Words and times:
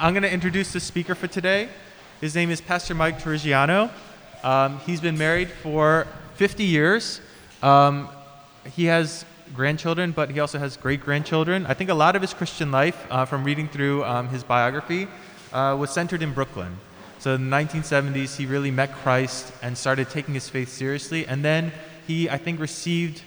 I'm 0.00 0.14
going 0.14 0.22
to 0.22 0.32
introduce 0.32 0.72
the 0.72 0.80
speaker 0.80 1.14
for 1.14 1.26
today. 1.26 1.68
His 2.22 2.34
name 2.34 2.48
is 2.48 2.62
Pastor 2.62 2.94
Mike 2.94 3.18
Turigliatto. 3.20 3.90
Um, 4.42 4.78
he's 4.86 4.98
been 4.98 5.18
married 5.18 5.50
for 5.50 6.06
50 6.36 6.64
years. 6.64 7.20
Um, 7.62 8.08
he 8.74 8.86
has 8.86 9.26
grandchildren, 9.54 10.12
but 10.12 10.30
he 10.30 10.40
also 10.40 10.58
has 10.58 10.78
great 10.78 11.02
grandchildren. 11.02 11.66
I 11.66 11.74
think 11.74 11.90
a 11.90 11.94
lot 11.94 12.16
of 12.16 12.22
his 12.22 12.32
Christian 12.32 12.70
life, 12.70 13.06
uh, 13.10 13.26
from 13.26 13.44
reading 13.44 13.68
through 13.68 14.02
um, 14.04 14.28
his 14.28 14.42
biography, 14.42 15.06
uh, 15.52 15.76
was 15.78 15.90
centered 15.90 16.22
in 16.22 16.32
Brooklyn. 16.32 16.78
So 17.18 17.34
in 17.34 17.50
the 17.50 17.54
1970s, 17.54 18.38
he 18.38 18.46
really 18.46 18.70
met 18.70 18.94
Christ 18.94 19.52
and 19.62 19.76
started 19.76 20.08
taking 20.08 20.32
his 20.32 20.48
faith 20.48 20.70
seriously. 20.70 21.26
And 21.26 21.44
then 21.44 21.72
he, 22.06 22.30
I 22.30 22.38
think, 22.38 22.58
received, 22.58 23.20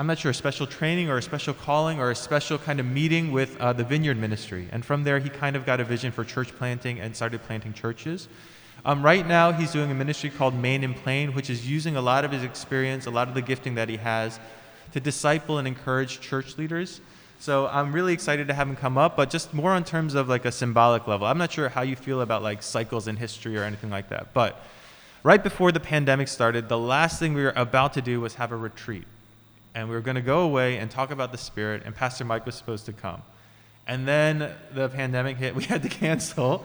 I'm 0.00 0.06
not 0.06 0.20
sure, 0.20 0.30
a 0.30 0.34
special 0.34 0.64
training 0.64 1.10
or 1.10 1.18
a 1.18 1.22
special 1.22 1.54
calling 1.54 1.98
or 1.98 2.12
a 2.12 2.14
special 2.14 2.56
kind 2.56 2.78
of 2.78 2.86
meeting 2.86 3.32
with 3.32 3.60
uh, 3.60 3.72
the 3.72 3.82
Vineyard 3.82 4.16
Ministry. 4.16 4.68
And 4.70 4.84
from 4.84 5.02
there, 5.02 5.18
he 5.18 5.28
kind 5.28 5.56
of 5.56 5.66
got 5.66 5.80
a 5.80 5.84
vision 5.84 6.12
for 6.12 6.22
church 6.22 6.54
planting 6.56 7.00
and 7.00 7.16
started 7.16 7.42
planting 7.42 7.72
churches. 7.72 8.28
Um, 8.84 9.02
right 9.02 9.26
now, 9.26 9.50
he's 9.50 9.72
doing 9.72 9.90
a 9.90 9.94
ministry 9.94 10.30
called 10.30 10.54
Main 10.54 10.84
and 10.84 10.94
Plain, 10.94 11.34
which 11.34 11.50
is 11.50 11.68
using 11.68 11.96
a 11.96 12.00
lot 12.00 12.24
of 12.24 12.30
his 12.30 12.44
experience, 12.44 13.06
a 13.06 13.10
lot 13.10 13.26
of 13.26 13.34
the 13.34 13.42
gifting 13.42 13.74
that 13.74 13.88
he 13.88 13.96
has 13.96 14.38
to 14.92 15.00
disciple 15.00 15.58
and 15.58 15.66
encourage 15.66 16.20
church 16.20 16.56
leaders. 16.56 17.00
So 17.40 17.66
I'm 17.66 17.92
really 17.92 18.12
excited 18.12 18.46
to 18.46 18.54
have 18.54 18.68
him 18.68 18.76
come 18.76 18.96
up, 18.96 19.16
but 19.16 19.30
just 19.30 19.52
more 19.52 19.76
in 19.76 19.82
terms 19.82 20.14
of 20.14 20.28
like 20.28 20.44
a 20.44 20.52
symbolic 20.52 21.08
level. 21.08 21.26
I'm 21.26 21.38
not 21.38 21.50
sure 21.50 21.68
how 21.68 21.82
you 21.82 21.96
feel 21.96 22.20
about 22.20 22.44
like 22.44 22.62
cycles 22.62 23.08
in 23.08 23.16
history 23.16 23.58
or 23.58 23.64
anything 23.64 23.90
like 23.90 24.10
that, 24.10 24.32
but 24.32 24.62
right 25.24 25.42
before 25.42 25.72
the 25.72 25.80
pandemic 25.80 26.28
started, 26.28 26.68
the 26.68 26.78
last 26.78 27.18
thing 27.18 27.34
we 27.34 27.42
were 27.42 27.52
about 27.56 27.94
to 27.94 28.00
do 28.00 28.20
was 28.20 28.36
have 28.36 28.52
a 28.52 28.56
retreat. 28.56 29.04
And 29.78 29.88
we 29.88 29.94
were 29.94 30.00
going 30.00 30.16
to 30.16 30.20
go 30.20 30.40
away 30.40 30.78
and 30.78 30.90
talk 30.90 31.12
about 31.12 31.30
the 31.30 31.38
Spirit, 31.38 31.82
and 31.84 31.94
Pastor 31.94 32.24
Mike 32.24 32.44
was 32.44 32.56
supposed 32.56 32.84
to 32.86 32.92
come. 32.92 33.22
And 33.86 34.08
then 34.08 34.50
the 34.72 34.88
pandemic 34.88 35.36
hit, 35.36 35.54
we 35.54 35.62
had 35.62 35.84
to 35.84 35.88
cancel. 35.88 36.64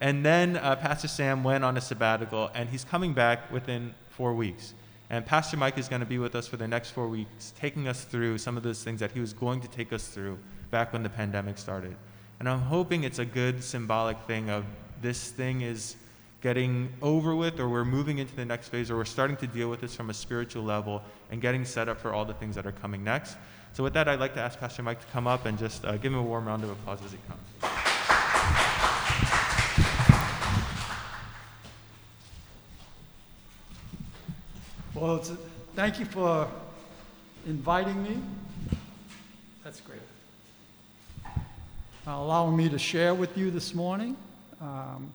And 0.00 0.24
then 0.24 0.56
uh, 0.56 0.76
Pastor 0.76 1.06
Sam 1.06 1.44
went 1.44 1.62
on 1.62 1.76
a 1.76 1.80
sabbatical, 1.82 2.50
and 2.54 2.70
he's 2.70 2.82
coming 2.82 3.12
back 3.12 3.52
within 3.52 3.94
four 4.08 4.32
weeks. 4.32 4.72
And 5.10 5.26
Pastor 5.26 5.58
Mike 5.58 5.76
is 5.76 5.88
going 5.88 6.00
to 6.00 6.06
be 6.06 6.16
with 6.16 6.34
us 6.34 6.48
for 6.48 6.56
the 6.56 6.66
next 6.66 6.92
four 6.92 7.06
weeks, 7.06 7.52
taking 7.60 7.86
us 7.86 8.02
through 8.02 8.38
some 8.38 8.56
of 8.56 8.62
those 8.62 8.82
things 8.82 8.98
that 9.00 9.12
he 9.12 9.20
was 9.20 9.34
going 9.34 9.60
to 9.60 9.68
take 9.68 9.92
us 9.92 10.08
through 10.08 10.38
back 10.70 10.94
when 10.94 11.02
the 11.02 11.10
pandemic 11.10 11.58
started. 11.58 11.94
And 12.40 12.48
I'm 12.48 12.62
hoping 12.62 13.04
it's 13.04 13.18
a 13.18 13.26
good 13.26 13.62
symbolic 13.62 14.18
thing 14.20 14.48
of 14.48 14.64
this 15.02 15.30
thing 15.30 15.60
is 15.60 15.96
getting 16.44 16.92
over 17.00 17.34
with, 17.34 17.58
or 17.58 17.70
we're 17.70 17.86
moving 17.86 18.18
into 18.18 18.36
the 18.36 18.44
next 18.44 18.68
phase, 18.68 18.90
or 18.90 18.96
we're 18.96 19.04
starting 19.06 19.34
to 19.34 19.46
deal 19.46 19.70
with 19.70 19.80
this 19.80 19.96
from 19.96 20.10
a 20.10 20.14
spiritual 20.14 20.62
level 20.62 21.02
and 21.30 21.40
getting 21.40 21.64
set 21.64 21.88
up 21.88 21.98
for 21.98 22.12
all 22.12 22.26
the 22.26 22.34
things 22.34 22.54
that 22.54 22.66
are 22.66 22.72
coming 22.72 23.02
next. 23.02 23.38
So, 23.72 23.82
with 23.82 23.94
that, 23.94 24.08
I'd 24.08 24.20
like 24.20 24.34
to 24.34 24.40
ask 24.40 24.60
Pastor 24.60 24.82
Mike 24.82 25.00
to 25.00 25.06
come 25.06 25.26
up 25.26 25.46
and 25.46 25.58
just 25.58 25.86
uh, 25.86 25.96
give 25.96 26.12
him 26.12 26.18
a 26.18 26.22
warm 26.22 26.46
round 26.46 26.62
of 26.62 26.68
applause 26.68 26.98
as 27.02 27.12
he 27.12 27.18
comes. 27.26 27.40
Well, 34.94 35.16
thank 35.74 35.98
you 35.98 36.04
for 36.04 36.46
inviting 37.46 38.02
me. 38.02 38.18
That's 39.64 39.80
great. 39.80 39.98
Uh, 41.26 42.10
allowing 42.10 42.54
me 42.54 42.68
to 42.68 42.78
share 42.78 43.14
with 43.14 43.38
you 43.38 43.50
this 43.50 43.74
morning. 43.74 44.14
Um, 44.60 45.10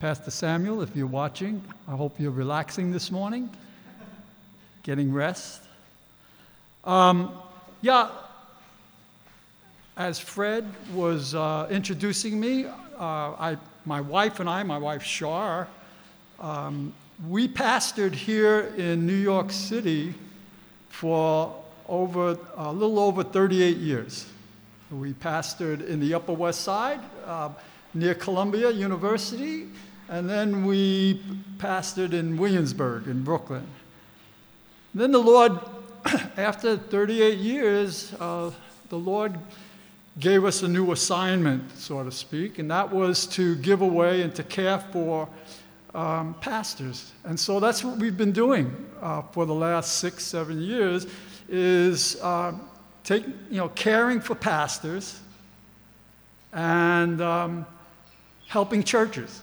Pastor 0.00 0.30
Samuel, 0.30 0.80
if 0.80 0.96
you're 0.96 1.06
watching, 1.06 1.62
I 1.86 1.90
hope 1.90 2.18
you're 2.18 2.30
relaxing 2.30 2.90
this 2.90 3.10
morning, 3.10 3.50
getting 4.82 5.12
rest. 5.12 5.60
Um, 6.84 7.30
yeah, 7.82 8.08
as 9.98 10.18
Fred 10.18 10.64
was 10.94 11.34
uh, 11.34 11.68
introducing 11.70 12.40
me, 12.40 12.64
uh, 12.64 12.72
I, 12.98 13.58
my 13.84 14.00
wife 14.00 14.40
and 14.40 14.48
I, 14.48 14.62
my 14.62 14.78
wife 14.78 15.02
Shar, 15.02 15.68
um, 16.40 16.94
we 17.28 17.46
pastored 17.46 18.14
here 18.14 18.72
in 18.78 19.06
New 19.06 19.12
York 19.12 19.52
City 19.52 20.14
for 20.88 21.54
over 21.86 22.38
a 22.56 22.72
little 22.72 23.00
over 23.00 23.22
38 23.22 23.76
years. 23.76 24.24
We 24.90 25.12
pastored 25.12 25.86
in 25.86 26.00
the 26.00 26.14
Upper 26.14 26.32
West 26.32 26.62
Side 26.62 27.00
uh, 27.26 27.50
near 27.92 28.14
Columbia 28.14 28.70
University, 28.70 29.68
and 30.10 30.28
then 30.28 30.66
we 30.66 31.22
pastored 31.58 32.12
in 32.12 32.36
Williamsburg 32.36 33.06
in 33.06 33.22
Brooklyn. 33.22 33.64
Then 34.92 35.12
the 35.12 35.20
Lord, 35.20 35.52
after 36.36 36.76
38 36.76 37.38
years, 37.38 38.12
uh, 38.18 38.50
the 38.88 38.98
Lord 38.98 39.38
gave 40.18 40.44
us 40.44 40.64
a 40.64 40.68
new 40.68 40.90
assignment, 40.90 41.78
so 41.78 42.02
to 42.02 42.10
speak, 42.10 42.58
and 42.58 42.68
that 42.72 42.92
was 42.92 43.24
to 43.28 43.54
give 43.56 43.82
away 43.82 44.22
and 44.22 44.34
to 44.34 44.42
care 44.42 44.80
for 44.92 45.28
um, 45.94 46.34
pastors. 46.40 47.12
And 47.24 47.38
so 47.38 47.60
that's 47.60 47.84
what 47.84 47.96
we've 47.96 48.16
been 48.16 48.32
doing 48.32 48.74
uh, 49.00 49.22
for 49.22 49.46
the 49.46 49.54
last 49.54 49.98
six, 49.98 50.24
seven 50.24 50.60
years 50.60 51.06
is 51.48 52.20
uh, 52.20 52.52
take, 53.04 53.24
you 53.48 53.58
know, 53.58 53.68
caring 53.70 54.20
for 54.20 54.34
pastors 54.34 55.20
and 56.52 57.20
um, 57.20 57.64
helping 58.48 58.82
churches. 58.82 59.42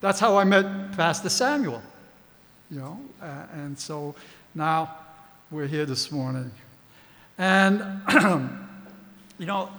That's 0.00 0.20
how 0.20 0.36
I 0.36 0.44
met 0.44 0.92
Pastor 0.92 1.28
Samuel, 1.28 1.82
you 2.70 2.78
know, 2.78 3.00
and 3.52 3.78
so 3.78 4.14
now 4.54 4.94
we're 5.50 5.66
here 5.66 5.86
this 5.86 6.12
morning. 6.12 6.50
And, 7.38 7.80
you 9.38 9.46
know, 9.46 9.70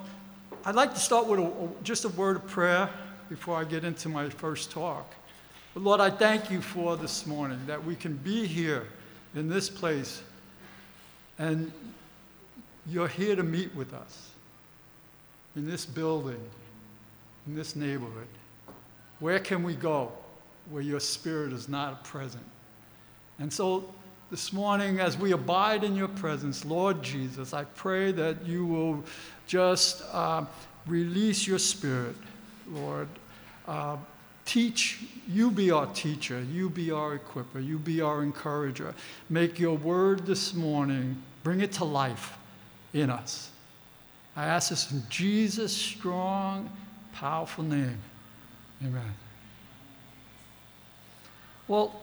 I'd 0.66 0.76
like 0.76 0.94
to 0.94 1.00
start 1.00 1.28
with 1.28 1.40
a, 1.40 1.70
just 1.84 2.06
a 2.06 2.10
word 2.10 2.38
of 2.38 2.48
prayer 2.48 2.90
before 3.30 3.58
I 3.58 3.64
get 3.64 3.84
into 3.84 4.10
my 4.10 4.30
first 4.30 4.72
talk. 4.72 5.14
But 5.74 5.84
Lord, 5.84 6.00
I 6.00 6.10
thank 6.10 6.50
you 6.50 6.62
for 6.62 6.98
this 6.98 7.26
morning 7.28 7.60
that 7.68 7.84
we 7.84 7.96
can 7.96 8.16
be 8.18 8.48
here 8.48 8.88
in 9.36 9.48
this 9.48 9.70
place 9.70 10.22
and 11.38 11.72
you're 12.88 13.08
here 13.08 13.36
to 13.36 13.44
meet 13.44 13.76
with 13.76 13.94
us 13.94 14.32
in 15.56 15.68
this 15.68 15.86
building, 15.86 16.42
in 17.46 17.56
this 17.56 17.76
neighborhood. 17.76 18.28
Where 19.20 19.40
can 19.40 19.64
we 19.64 19.76
go 19.76 20.12
where 20.70 20.82
your 20.82 21.00
spirit 21.00 21.54
is 21.54 21.68
not 21.68 22.04
present? 22.04 22.44
And 23.40 23.52
so 23.52 23.94
this 24.30 24.52
morning, 24.52 25.00
as 25.00 25.18
we 25.18 25.32
abide 25.32 25.84
in 25.84 25.96
your 25.96 26.08
presence, 26.08 26.66
Lord 26.66 27.02
Jesus, 27.02 27.54
I 27.54 27.64
pray 27.64 28.12
that 28.12 28.46
you 28.46 28.66
will 28.66 29.04
just 29.48 30.04
uh, 30.12 30.46
release 30.86 31.48
your 31.48 31.60
spirit, 31.60 32.16
Lord. 32.70 33.08
Uh, 33.68 33.98
Teach, 34.48 35.04
you 35.28 35.52
be 35.52 35.72
our 35.72 35.88
teacher, 35.88 36.42
you 36.54 36.70
be 36.70 36.90
our 36.90 37.20
equiper, 37.20 37.62
you 37.62 37.78
be 37.78 38.00
our 38.00 38.24
encourager. 38.24 38.96
Make 39.30 39.60
your 39.60 39.76
word 39.76 40.26
this 40.26 40.54
morning, 40.54 41.22
bring 41.44 41.60
it 41.60 41.74
to 41.74 41.84
life 41.84 42.38
in 42.94 43.10
us. 43.10 43.50
I 44.38 44.46
ask 44.46 44.70
this 44.70 44.90
in 44.90 45.04
Jesus' 45.10 45.74
strong, 45.74 46.70
powerful 47.12 47.66
name. 47.66 47.98
Amen. 48.86 49.16
Well, 51.68 52.00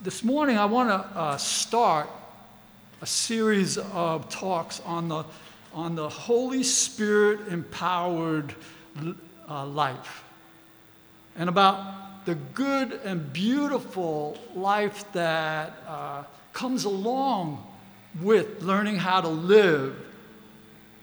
this 0.00 0.24
morning 0.24 0.58
I 0.58 0.64
want 0.64 0.88
to 0.88 1.18
uh, 1.18 1.36
start 1.36 2.08
a 3.00 3.06
series 3.06 3.78
of 3.78 4.28
talks 4.28 4.80
on 4.80 5.08
the, 5.08 5.24
on 5.72 5.94
the 5.94 6.08
Holy 6.08 6.64
Spirit 6.64 7.46
empowered 7.48 8.56
uh, 9.48 9.66
life 9.66 10.24
and 11.36 11.48
about 11.48 12.24
the 12.26 12.34
good 12.34 12.94
and 13.04 13.32
beautiful 13.32 14.36
life 14.56 15.04
that 15.12 15.74
uh, 15.86 16.24
comes 16.52 16.84
along 16.86 17.64
with 18.20 18.62
learning 18.62 18.96
how 18.96 19.20
to 19.20 19.28
live 19.28 19.94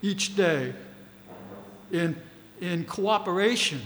each 0.01 0.35
day 0.35 0.73
in, 1.93 2.13
in 2.59 2.83
cooperation 2.83 3.79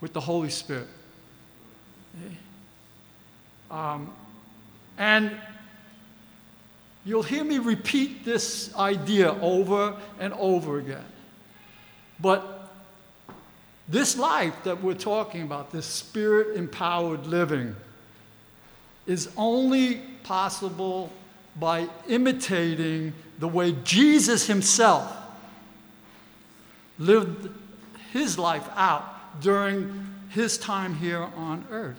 with 0.00 0.12
the 0.12 0.20
Holy 0.20 0.50
Spirit. 0.50 0.88
Um, 3.70 4.12
and 4.98 5.36
you'll 7.04 7.22
hear 7.22 7.44
me 7.44 7.58
repeat 7.58 8.24
this 8.24 8.74
idea 8.74 9.32
over 9.40 9.96
and 10.20 10.32
over 10.34 10.78
again. 10.78 11.04
But 12.20 12.70
this 13.88 14.16
life 14.16 14.54
that 14.64 14.82
we're 14.82 14.94
talking 14.94 15.42
about, 15.42 15.70
this 15.70 15.86
spirit 15.86 16.56
empowered 16.56 17.26
living, 17.26 17.76
is 19.06 19.30
only 19.36 20.00
possible 20.24 21.12
by 21.56 21.88
imitating 22.08 23.12
the 23.38 23.48
way 23.48 23.72
Jesus 23.84 24.46
himself 24.46 25.14
lived 26.98 27.50
his 28.12 28.38
life 28.38 28.66
out 28.74 29.15
during 29.40 30.06
his 30.30 30.58
time 30.58 30.94
here 30.94 31.22
on 31.22 31.64
earth. 31.70 31.96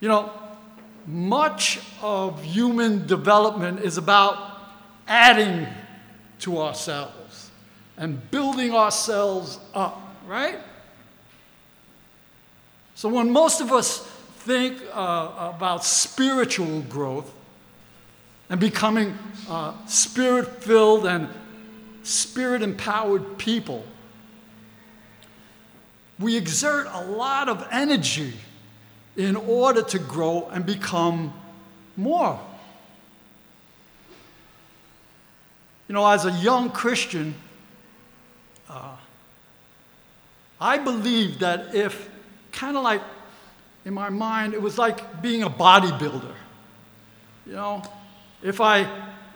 You 0.00 0.08
know, 0.08 0.32
much 1.06 1.78
of 2.02 2.42
human 2.42 3.06
development 3.06 3.80
is 3.80 3.96
about 3.96 4.58
adding 5.08 5.66
to 6.40 6.58
ourselves 6.60 7.50
and 7.96 8.30
building 8.30 8.74
ourselves 8.74 9.58
up, 9.72 10.00
right? 10.26 10.58
So 12.94 13.08
when 13.08 13.30
most 13.30 13.60
of 13.60 13.72
us 13.72 13.98
think 14.40 14.80
uh, 14.92 15.52
about 15.54 15.84
spiritual 15.84 16.80
growth 16.82 17.32
and 18.48 18.60
becoming 18.60 19.16
uh, 19.48 19.74
spirit 19.86 20.62
filled 20.62 21.06
and 21.06 21.28
spirit 22.02 22.62
empowered 22.62 23.38
people, 23.38 23.84
we 26.18 26.36
exert 26.36 26.86
a 26.90 27.04
lot 27.04 27.48
of 27.48 27.66
energy 27.70 28.32
in 29.16 29.36
order 29.36 29.82
to 29.82 29.98
grow 29.98 30.48
and 30.50 30.64
become 30.64 31.32
more. 31.96 32.40
You 35.88 35.94
know, 35.94 36.06
as 36.06 36.24
a 36.24 36.32
young 36.32 36.70
Christian, 36.70 37.34
uh, 38.68 38.96
I 40.60 40.78
believe 40.78 41.40
that 41.40 41.74
if, 41.74 42.08
kind 42.50 42.76
of 42.76 42.82
like 42.82 43.02
in 43.84 43.94
my 43.94 44.08
mind, 44.08 44.52
it 44.54 44.60
was 44.60 44.78
like 44.78 45.22
being 45.22 45.42
a 45.42 45.50
bodybuilder. 45.50 46.34
You 47.46 47.52
know, 47.52 47.82
if 48.42 48.60
I, 48.60 48.84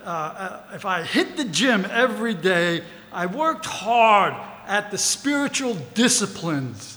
uh, 0.05 0.09
uh 0.09 0.63
if 0.75 0.85
I 0.85 1.05
hit 1.05 1.37
the 1.37 1.45
gym 1.45 1.87
every 1.91 2.35
day, 2.35 2.83
I 3.13 3.27
worked 3.27 3.67
hard 3.67 4.35
at 4.71 4.93
the 4.93 4.99
spiritual 4.99 5.75
disciplines, 5.95 6.97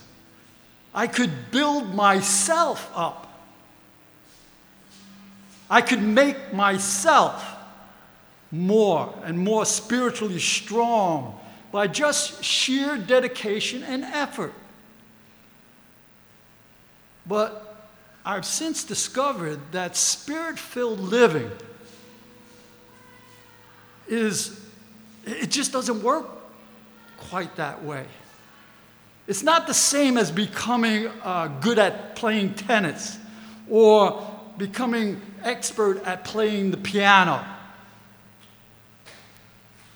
I 0.93 1.07
could 1.07 1.31
build 1.49 1.95
myself 1.95 2.91
up. 2.93 3.33
I 5.71 5.81
could 5.81 6.03
make 6.03 6.53
myself 6.53 7.43
more 8.51 9.11
and 9.23 9.39
more 9.39 9.65
spiritually 9.65 10.37
strong 10.37 11.39
by 11.71 11.87
just 11.87 12.43
sheer 12.43 12.95
dedication 12.95 13.81
and 13.81 14.03
effort. 14.03 14.53
But 17.25 17.87
I've 18.23 18.45
since 18.45 18.83
discovered 18.83 19.59
that 19.71 19.97
spirit 19.97 20.59
filled 20.59 20.99
living 20.99 21.49
is, 24.07 24.61
it 25.25 25.49
just 25.49 25.71
doesn't 25.71 26.03
work 26.03 26.32
quite 27.29 27.55
that 27.55 27.83
way. 27.83 28.05
It's 29.27 29.43
not 29.43 29.67
the 29.67 29.73
same 29.73 30.17
as 30.17 30.31
becoming 30.31 31.07
uh, 31.23 31.47
good 31.61 31.79
at 31.79 32.15
playing 32.15 32.55
tennis 32.55 33.17
or 33.69 34.29
becoming 34.57 35.21
expert 35.43 36.03
at 36.03 36.23
playing 36.23 36.71
the 36.71 36.77
piano. 36.77 37.43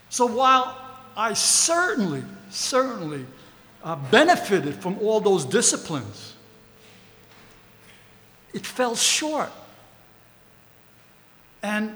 So 0.10 0.26
while 0.26 0.78
I 1.16 1.34
certainly, 1.34 2.24
certainly 2.50 3.26
uh, 3.84 3.96
benefited 4.10 4.76
from 4.76 4.98
all 5.00 5.20
those 5.20 5.46
disciplines, 5.46 6.36
it 8.54 8.66
fell 8.66 8.96
short. 8.96 9.52
And 11.62 11.96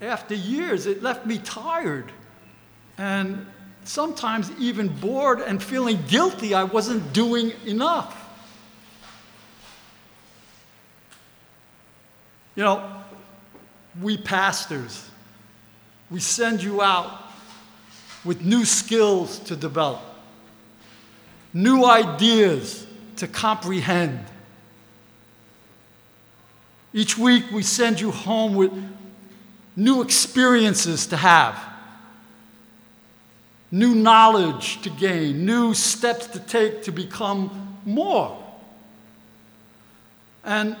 after 0.00 0.34
years, 0.34 0.86
it 0.86 1.02
left 1.02 1.24
me 1.24 1.38
tired 1.38 2.10
and 3.02 3.44
sometimes 3.82 4.48
even 4.60 4.86
bored 4.86 5.40
and 5.40 5.60
feeling 5.60 5.98
guilty 6.06 6.54
I 6.54 6.62
wasn't 6.62 7.12
doing 7.12 7.52
enough. 7.66 8.16
You 12.54 12.62
know, 12.62 13.02
we 14.00 14.16
pastors, 14.16 15.10
we 16.12 16.20
send 16.20 16.62
you 16.62 16.80
out 16.80 17.24
with 18.24 18.42
new 18.42 18.64
skills 18.64 19.40
to 19.40 19.56
develop, 19.56 20.00
new 21.52 21.84
ideas 21.84 22.86
to 23.16 23.26
comprehend. 23.26 24.24
Each 26.92 27.18
week 27.18 27.50
we 27.50 27.64
send 27.64 28.00
you 28.00 28.12
home 28.12 28.54
with 28.54 28.72
new 29.74 30.02
experiences 30.02 31.08
to 31.08 31.16
have, 31.16 31.71
new 33.72 33.94
knowledge 33.94 34.82
to 34.82 34.90
gain, 34.90 35.44
new 35.46 35.72
steps 35.74 36.26
to 36.28 36.38
take 36.38 36.84
to 36.84 36.92
become 36.92 37.78
more. 37.84 38.38
And 40.44 40.76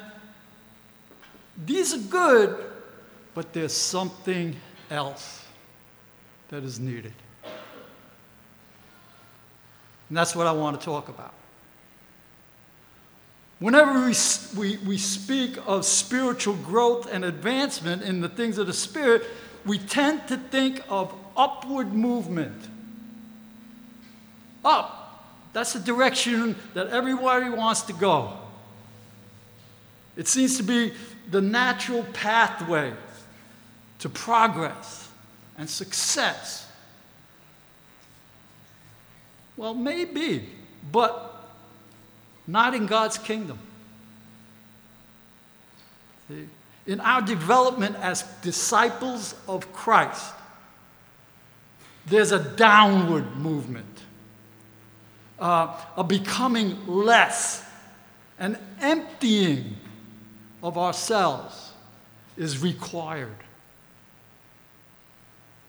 these 1.64 1.94
are 1.94 1.98
good, 1.98 2.64
but 3.34 3.52
there's 3.54 3.72
something 3.72 4.54
else 4.90 5.44
that 6.48 6.62
is 6.62 6.78
needed. 6.78 7.14
And 10.08 10.16
that's 10.16 10.36
what 10.36 10.46
I 10.46 10.52
want 10.52 10.78
to 10.78 10.84
talk 10.84 11.08
about. 11.08 11.32
Whenever 13.58 14.06
we, 14.06 14.14
we, 14.58 14.76
we 14.78 14.98
speak 14.98 15.56
of 15.66 15.86
spiritual 15.86 16.56
growth 16.56 17.08
and 17.10 17.24
advancement 17.24 18.02
in 18.02 18.20
the 18.20 18.28
things 18.28 18.58
of 18.58 18.66
the 18.66 18.72
Spirit, 18.72 19.22
we 19.64 19.78
tend 19.78 20.26
to 20.28 20.36
think 20.36 20.82
of 20.90 21.14
upward 21.36 21.94
movement. 21.94 22.68
Up. 24.64 24.98
That's 25.52 25.74
the 25.74 25.80
direction 25.80 26.56
that 26.74 26.88
everybody 26.88 27.50
wants 27.50 27.82
to 27.82 27.92
go. 27.92 28.32
It 30.16 30.28
seems 30.28 30.56
to 30.58 30.62
be 30.62 30.92
the 31.30 31.40
natural 31.40 32.04
pathway 32.12 32.92
to 33.98 34.08
progress 34.08 35.08
and 35.58 35.68
success. 35.68 36.66
Well, 39.56 39.74
maybe, 39.74 40.48
but 40.90 41.48
not 42.46 42.74
in 42.74 42.86
God's 42.86 43.18
kingdom. 43.18 43.58
See? 46.28 46.48
In 46.86 47.00
our 47.00 47.22
development 47.22 47.96
as 47.96 48.22
disciples 48.42 49.34
of 49.46 49.72
Christ, 49.72 50.34
there's 52.06 52.32
a 52.32 52.40
downward 52.40 53.36
movement, 53.36 53.91
uh, 55.42 55.76
a 55.96 56.04
becoming 56.04 56.86
less, 56.86 57.68
an 58.38 58.56
emptying 58.80 59.76
of 60.62 60.78
ourselves 60.78 61.72
is 62.36 62.62
required. 62.62 63.34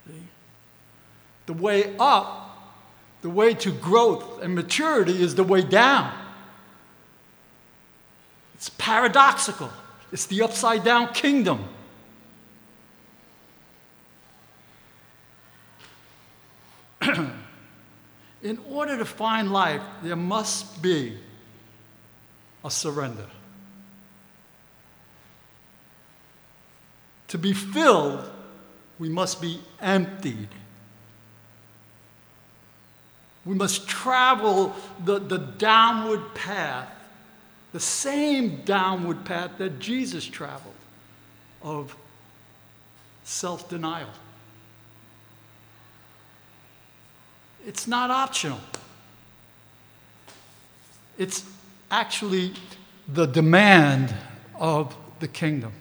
See? 0.06 0.14
The 1.48 1.54
way 1.54 1.96
up, 1.98 2.56
the 3.24 3.31
way 3.31 3.56
to 3.56 3.72
growth 3.72 4.44
and 4.44 4.53
maturity 4.53 5.20
is 5.20 5.34
the 5.34 5.44
way 5.44 5.63
down. 5.63 6.13
It's 8.53 8.70
paradoxical, 8.70 9.72
it's 10.12 10.27
the 10.27 10.44
upside 10.44 10.84
down 10.84 11.13
kingdom. 11.13 11.68
In 18.43 18.59
order 18.69 18.97
to 18.97 19.05
find 19.05 19.53
life, 19.53 19.81
there 20.03 20.17
must 20.17 20.81
be 20.81 21.17
a 22.63 22.69
surrender. 22.69 23.27
To 27.29 27.38
be 27.38 27.53
filled, 27.53 28.29
we 29.00 29.07
must 29.07 29.41
be 29.41 29.62
emptied. 29.81 30.50
We 33.45 33.55
must 33.55 33.88
travel 33.88 34.75
the, 35.03 35.19
the 35.19 35.38
downward 35.38 36.35
path, 36.35 36.89
the 37.71 37.79
same 37.79 38.63
downward 38.65 39.25
path 39.25 39.51
that 39.57 39.79
Jesus 39.79 40.25
traveled 40.25 40.75
of 41.62 41.95
self 43.23 43.69
denial. 43.69 44.09
It's 47.65 47.88
not 47.88 48.10
optional, 48.10 48.60
it's 51.17 51.43
actually 51.89 52.53
the 53.08 53.25
demand 53.25 54.13
of 54.55 54.96
the 55.20 55.27
kingdom. 55.27 55.72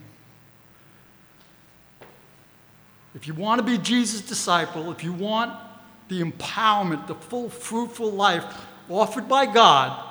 If 3.14 3.26
you 3.26 3.34
want 3.34 3.58
to 3.58 3.64
be 3.64 3.76
Jesus' 3.78 4.22
disciple, 4.22 4.90
if 4.90 5.04
you 5.04 5.12
want 5.12 5.52
the 6.08 6.22
empowerment, 6.22 7.06
the 7.06 7.14
full, 7.14 7.50
fruitful 7.50 8.10
life 8.10 8.44
offered 8.88 9.28
by 9.28 9.46
God, 9.46 10.02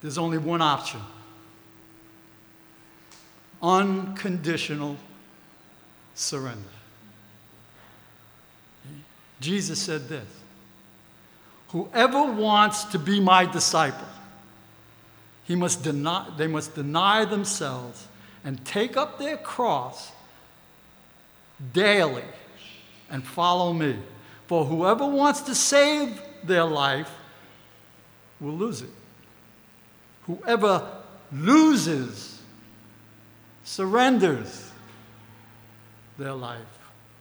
there's 0.00 0.18
only 0.18 0.38
one 0.38 0.62
option 0.62 1.00
unconditional 3.62 4.96
surrender. 6.14 6.71
Jesus 9.42 9.80
said 9.80 10.08
this 10.08 10.28
Whoever 11.68 12.22
wants 12.32 12.84
to 12.84 12.98
be 12.98 13.20
my 13.20 13.44
disciple, 13.44 14.08
he 15.44 15.56
must 15.56 15.82
deny, 15.82 16.30
they 16.36 16.46
must 16.46 16.74
deny 16.74 17.24
themselves 17.24 18.06
and 18.44 18.64
take 18.64 18.96
up 18.96 19.18
their 19.18 19.36
cross 19.36 20.12
daily 21.72 22.24
and 23.10 23.24
follow 23.24 23.72
me. 23.72 23.96
For 24.46 24.64
whoever 24.64 25.06
wants 25.06 25.42
to 25.42 25.54
save 25.54 26.20
their 26.44 26.64
life 26.64 27.10
will 28.40 28.54
lose 28.54 28.82
it. 28.82 28.90
Whoever 30.26 30.86
loses, 31.32 32.40
surrenders 33.64 34.70
their 36.18 36.32
life 36.32 36.58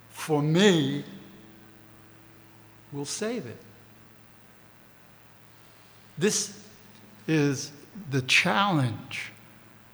for 0.09 0.41
me 0.41 1.03
will 2.91 3.05
save 3.05 3.45
it. 3.45 3.57
This 6.17 6.59
is 7.27 7.71
the 8.09 8.21
challenge, 8.23 9.31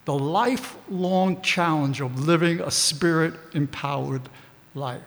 the 0.06 0.18
lifelong 0.18 1.42
challenge 1.42 2.01
of 2.01 2.27
living 2.27 2.60
a 2.60 2.72
spirit 2.72 3.34
empowered 3.54 4.30
life. 4.74 5.01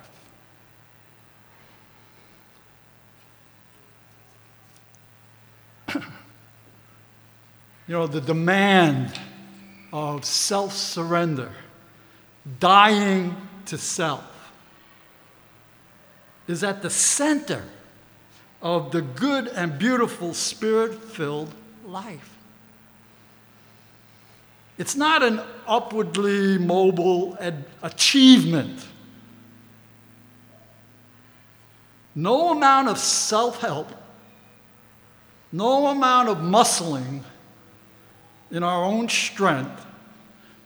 you 5.95 6.03
know, 7.89 8.07
the 8.07 8.21
demand 8.21 9.19
of 9.93 10.25
self 10.25 10.73
surrender, 10.73 11.51
dying 12.61 13.37
to 13.67 13.77
self, 13.77 14.25
is 16.47 16.63
at 16.63 16.83
the 16.83 16.91
center 16.91 17.65
of 18.63 18.93
the 18.93 19.03
good 19.03 19.49
and 19.49 19.79
beautiful 19.79 20.35
spirit 20.35 20.95
filled 20.95 21.55
life. 21.87 22.37
It's 24.79 24.97
not 24.97 25.23
an 25.23 25.41
upwardly 25.67 26.59
mobile 26.59 27.37
ad- 27.41 27.65
achievement. 27.83 28.87
No 32.15 32.53
amount 32.53 32.89
of 32.89 32.99
self 32.99 33.61
help, 33.61 33.91
no 35.53 35.89
amount 35.89 36.29
of 36.29 36.39
muscling 36.39 37.23
in 38.51 38.63
our 38.63 38.85
own 38.85 39.09
strength, 39.09 39.87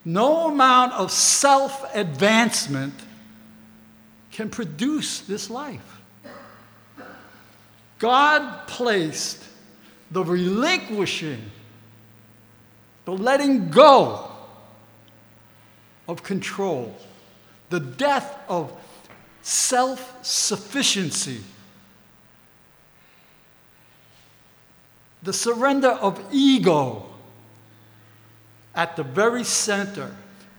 no 0.04 0.48
amount 0.48 0.92
of 0.92 1.10
self 1.10 1.84
advancement 1.94 2.94
can 4.30 4.48
produce 4.48 5.20
this 5.20 5.50
life. 5.50 5.93
God 8.04 8.66
placed 8.66 9.42
the 10.10 10.22
relinquishing, 10.22 11.50
the 13.06 13.12
letting 13.12 13.70
go 13.70 14.30
of 16.06 16.22
control, 16.22 16.94
the 17.70 17.80
death 17.80 18.38
of 18.46 18.70
self 19.40 20.18
sufficiency, 20.22 21.40
the 25.22 25.32
surrender 25.32 25.88
of 25.88 26.22
ego 26.30 27.06
at 28.74 28.96
the 28.96 29.02
very 29.02 29.44
center 29.44 30.14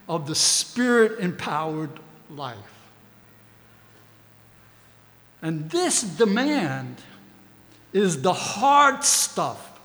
of 0.08 0.26
the 0.26 0.34
spirit 0.34 1.20
empowered 1.20 2.00
life. 2.28 2.56
And 5.40 5.70
this 5.70 6.02
demand 6.02 6.96
is 7.96 8.20
the 8.20 8.32
hard 8.32 9.02
stuff 9.02 9.80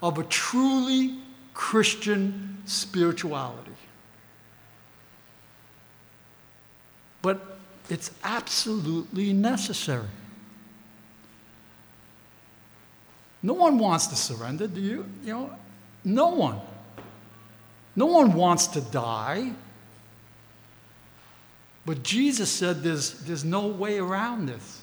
of 0.00 0.18
a 0.18 0.22
truly 0.22 1.16
Christian 1.52 2.58
spirituality. 2.64 3.72
But 7.22 7.58
it's 7.90 8.12
absolutely 8.22 9.32
necessary. 9.32 10.06
No 13.42 13.54
one 13.54 13.80
wants 13.80 14.06
to 14.06 14.14
surrender, 14.14 14.68
do 14.68 14.80
you? 14.80 15.06
You 15.24 15.32
know, 15.32 15.50
no 16.04 16.28
one. 16.28 16.60
No 17.96 18.06
one 18.06 18.32
wants 18.34 18.68
to 18.68 18.80
die. 18.80 19.50
But 21.84 22.04
Jesus 22.04 22.48
said 22.48 22.84
there's, 22.84 23.14
there's 23.24 23.44
no 23.44 23.66
way 23.66 23.98
around 23.98 24.46
this. 24.46 24.82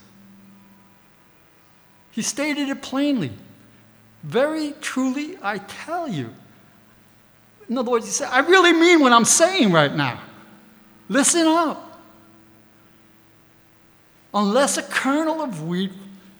He 2.13 2.21
stated 2.21 2.69
it 2.69 2.81
plainly. 2.81 3.31
Very 4.23 4.73
truly, 4.81 5.37
I 5.41 5.57
tell 5.57 6.07
you. 6.07 6.29
In 7.67 7.77
other 7.77 7.89
words, 7.89 8.05
he 8.05 8.11
said, 8.11 8.29
I 8.31 8.39
really 8.39 8.71
mean 8.71 8.99
what 8.99 9.11
I'm 9.11 9.25
saying 9.25 9.71
right 9.71 9.93
now. 9.93 10.21
Listen 11.09 11.47
up. 11.47 11.99
Unless 14.33 14.77
a 14.77 14.83
kernel 14.83 15.41
of 15.41 15.67
wheat 15.67 15.91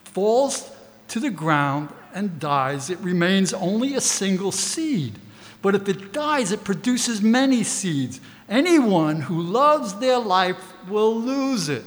falls 0.04 0.70
to 1.08 1.18
the 1.20 1.30
ground 1.30 1.88
and 2.14 2.38
dies, 2.38 2.88
it 2.88 2.98
remains 3.00 3.52
only 3.52 3.94
a 3.94 4.00
single 4.00 4.52
seed. 4.52 5.18
But 5.60 5.74
if 5.74 5.88
it 5.88 6.12
dies, 6.12 6.52
it 6.52 6.62
produces 6.62 7.20
many 7.20 7.64
seeds. 7.64 8.20
Anyone 8.48 9.22
who 9.22 9.42
loves 9.42 9.94
their 9.94 10.18
life 10.18 10.58
will 10.88 11.16
lose 11.18 11.68
it. 11.68 11.84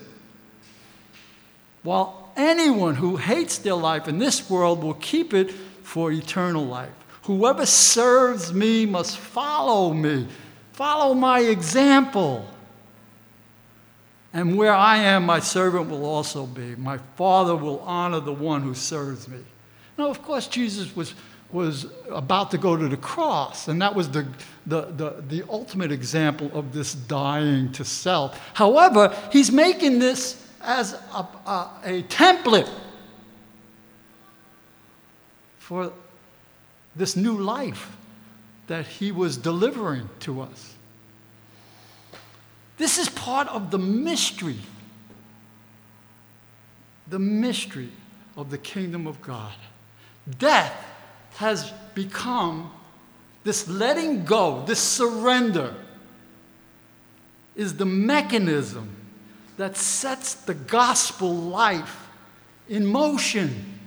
While 1.83 2.16
anyone 2.37 2.95
who 2.95 3.17
hates 3.17 3.57
their 3.57 3.73
life 3.73 4.07
in 4.07 4.19
this 4.19 4.49
world 4.49 4.81
will 4.83 4.93
keep 4.93 5.33
it 5.33 5.51
for 5.51 6.11
eternal 6.11 6.65
life. 6.65 6.91
Whoever 7.23 7.65
serves 7.65 8.53
me 8.53 8.85
must 8.85 9.17
follow 9.17 9.91
me, 9.93 10.27
follow 10.71 11.13
my 11.13 11.41
example. 11.41 12.45
And 14.31 14.55
where 14.55 14.73
I 14.73 14.97
am, 14.97 15.25
my 15.25 15.39
servant 15.39 15.89
will 15.89 16.05
also 16.05 16.45
be. 16.45 16.75
My 16.75 16.99
Father 17.15 17.55
will 17.55 17.79
honor 17.79 18.19
the 18.19 18.33
one 18.33 18.61
who 18.61 18.75
serves 18.75 19.27
me. 19.27 19.39
Now, 19.97 20.09
of 20.09 20.21
course, 20.21 20.47
Jesus 20.47 20.95
was, 20.95 21.15
was 21.51 21.87
about 22.11 22.51
to 22.51 22.57
go 22.57 22.77
to 22.77 22.87
the 22.87 22.97
cross, 22.97 23.67
and 23.67 23.81
that 23.81 23.95
was 23.95 24.09
the, 24.09 24.27
the, 24.67 24.81
the, 24.81 25.23
the 25.27 25.43
ultimate 25.49 25.91
example 25.91 26.51
of 26.53 26.71
this 26.71 26.93
dying 26.93 27.71
to 27.71 27.83
self. 27.83 28.39
However, 28.53 29.15
he's 29.31 29.51
making 29.51 29.99
this 29.99 30.46
as 30.61 30.93
a, 30.93 31.27
a, 31.45 31.71
a 31.83 32.03
template 32.03 32.69
for 35.57 35.91
this 36.95 37.15
new 37.15 37.37
life 37.37 37.95
that 38.67 38.85
he 38.85 39.11
was 39.11 39.37
delivering 39.37 40.09
to 40.19 40.41
us. 40.41 40.75
This 42.77 42.97
is 42.97 43.09
part 43.09 43.47
of 43.47 43.71
the 43.71 43.79
mystery, 43.79 44.59
the 47.07 47.19
mystery 47.19 47.91
of 48.35 48.51
the 48.51 48.57
kingdom 48.57 49.07
of 49.07 49.21
God. 49.21 49.53
Death 50.37 50.73
has 51.35 51.71
become 51.95 52.71
this 53.43 53.67
letting 53.67 54.25
go, 54.25 54.63
this 54.65 54.79
surrender, 54.79 55.73
is 57.55 57.75
the 57.75 57.85
mechanism 57.85 58.96
that 59.57 59.75
sets 59.75 60.35
the 60.35 60.53
gospel 60.53 61.33
life 61.33 62.07
in 62.69 62.85
motion. 62.85 63.79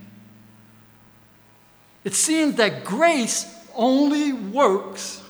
It 2.05 2.15
seems 2.15 2.57
that 2.57 2.85
grace 2.85 3.47
only 3.75 4.33
works 4.33 5.23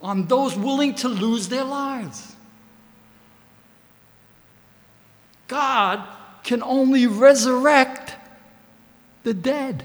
on 0.00 0.26
those 0.26 0.56
willing 0.56 0.94
to 0.96 1.08
lose 1.08 1.48
their 1.48 1.64
lives. 1.64 2.36
God 5.48 6.06
can 6.44 6.62
only 6.62 7.06
resurrect 7.06 8.14
the 9.24 9.34
dead. 9.34 9.84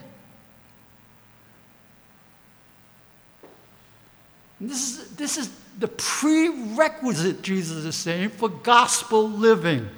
this 4.61 4.97
is, 4.97 5.15
this 5.15 5.37
is 5.37 5.62
the 5.83 5.89
prerequisite, 5.89 7.41
Jesus 7.41 7.83
is 7.83 7.97
saying, 7.97 8.29
for 8.29 8.47
gospel 8.47 9.29
living. 9.29 9.89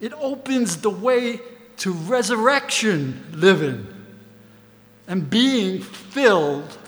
It 0.00 0.14
opens 0.14 0.78
the 0.78 0.88
way 0.88 1.38
to 1.76 1.92
resurrection 1.92 3.26
living 3.34 3.86
and 5.06 5.28
being 5.28 5.82
filled 5.82 6.78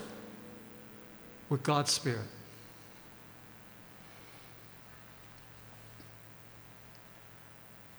with 1.51 1.63
God's 1.63 1.93
Spirit. 1.93 2.25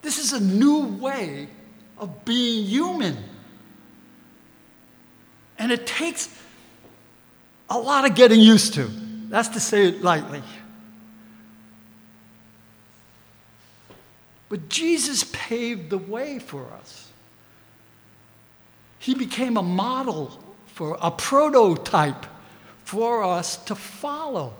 This 0.02 0.18
is 0.18 0.32
a 0.32 0.40
new 0.40 0.86
way 0.86 1.46
of 1.98 2.24
being 2.24 2.66
human. 2.66 3.16
And 5.56 5.70
it 5.70 5.86
takes 5.86 6.36
a 7.70 7.78
lot 7.78 8.10
of 8.10 8.16
getting 8.16 8.40
used 8.40 8.74
to. 8.74 9.05
That's 9.28 9.48
to 9.50 9.60
say 9.60 9.88
it 9.88 10.02
lightly. 10.02 10.42
But 14.48 14.68
Jesus 14.68 15.24
paved 15.32 15.90
the 15.90 15.98
way 15.98 16.38
for 16.38 16.66
us. 16.80 17.10
He 18.98 19.14
became 19.14 19.56
a 19.56 19.62
model 19.62 20.38
for 20.66 20.96
a 21.00 21.10
prototype 21.10 22.26
for 22.84 23.24
us 23.24 23.56
to 23.64 23.74
follow. 23.74 24.54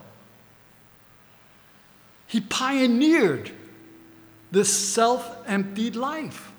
He 2.26 2.40
pioneered 2.40 3.52
this 4.50 4.72
self 4.72 5.36
emptied 5.46 5.94
life. 5.94 6.52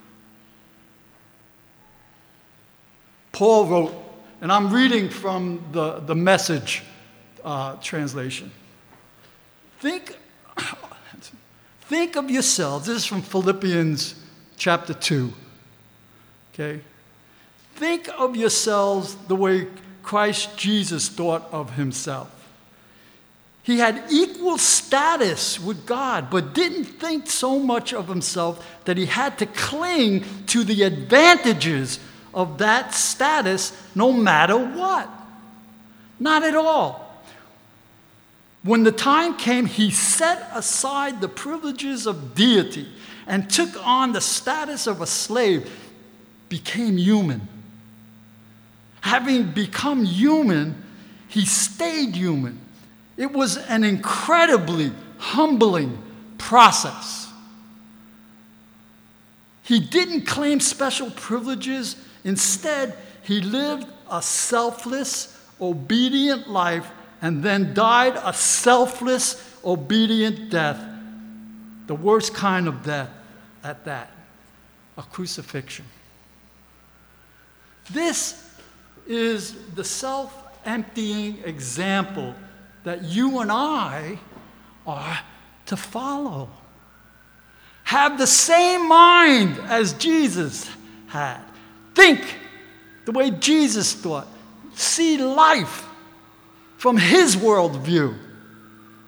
Paul 3.32 3.66
wrote, 3.68 4.04
and 4.42 4.52
I'm 4.52 4.74
reading 4.74 5.10
from 5.10 5.64
the, 5.72 6.00
the 6.00 6.16
message 6.16 6.84
uh, 7.48 7.78
translation. 7.78 8.52
Think, 9.80 10.18
think 11.82 12.18
of 12.18 12.30
yourselves, 12.30 12.88
this 12.88 12.98
is 12.98 13.06
from 13.06 13.22
Philippians 13.22 14.16
chapter 14.58 14.94
2. 14.94 15.32
Okay? 16.54 16.82
Think 17.76 18.10
of 18.18 18.36
yourselves 18.36 19.16
the 19.30 19.36
way 19.36 19.68
Christ 20.04 20.58
Jesus 20.58 21.08
thought 21.08 21.48
of 21.54 21.76
himself. 21.76 22.34
He 23.64 23.80
had 23.80 24.04
equal 24.10 24.58
status 24.58 25.58
with 25.60 25.86
God, 25.86 26.30
but 26.30 26.54
didn't 26.54 26.86
think 26.86 27.30
so 27.30 27.60
much 27.60 27.94
of 27.94 28.10
himself 28.10 28.66
that 28.84 28.98
he 28.98 29.06
had 29.06 29.38
to 29.40 29.46
cling 29.46 30.26
to 30.48 30.66
the 30.66 30.84
advantages 30.84 32.00
of 32.34 32.58
that 32.58 32.94
status 32.94 33.72
no 33.96 34.12
matter 34.12 34.58
what. 34.58 35.10
Not 36.20 36.44
at 36.44 36.56
all. 36.56 37.07
When 38.68 38.84
the 38.84 38.92
time 38.92 39.38
came, 39.38 39.66
he 39.66 39.92
set 39.92 40.50
aside 40.54 41.22
the 41.22 41.30
privileges 41.30 42.06
of 42.06 42.36
deity 42.36 42.88
and 43.26 43.50
took 43.50 43.70
on 43.86 44.12
the 44.12 44.20
status 44.20 44.88
of 44.88 45.00
a 45.00 45.08
slave, 45.08 45.72
became 46.50 46.98
human. 46.98 47.48
Having 49.02 49.52
become 49.52 50.04
human, 50.04 50.84
he 51.30 51.46
stayed 51.46 52.16
human 52.16 52.60
it 53.18 53.34
was 53.34 53.58
an 53.58 53.84
incredibly 53.84 54.92
humbling 55.18 55.98
process. 56.38 57.28
He 59.64 59.80
didn't 59.80 60.22
claim 60.22 60.60
special 60.60 61.10
privileges. 61.10 61.98
Instead, 62.24 62.96
he 63.24 63.42
lived 63.42 63.88
a 64.10 64.22
selfless, 64.22 65.36
obedient 65.60 66.48
life 66.48 66.90
and 67.22 67.44
then 67.44 67.74
died 67.74 68.20
a 68.24 68.34
selfless, 68.34 69.58
obedient 69.64 70.50
death. 70.50 70.82
The 71.88 71.96
worst 71.96 72.34
kind 72.34 72.68
of 72.68 72.84
death 72.84 73.10
at 73.64 73.86
that 73.86 74.12
a 74.98 75.04
crucifixion. 75.04 75.86
This 77.92 78.44
is 79.06 79.56
the 79.76 79.84
self 79.84 80.44
emptying 80.66 81.38
example 81.46 82.36
that 82.84 83.04
you 83.04 83.40
and 83.40 83.52
I 83.52 84.20
are 84.86 85.20
to 85.68 85.78
follow. 85.78 86.50
Have 87.84 88.18
the 88.18 88.28
same 88.28 88.88
mind 88.90 89.58
as 89.66 89.94
Jesus 89.94 90.70
had. 91.08 91.42
Think 91.94 92.22
the 93.06 93.12
way 93.12 93.32
Jesus 93.32 93.94
thought. 93.94 94.28
See 94.74 95.18
life 95.18 95.87
from 96.78 96.98
his 96.98 97.36
worldview. 97.36 98.18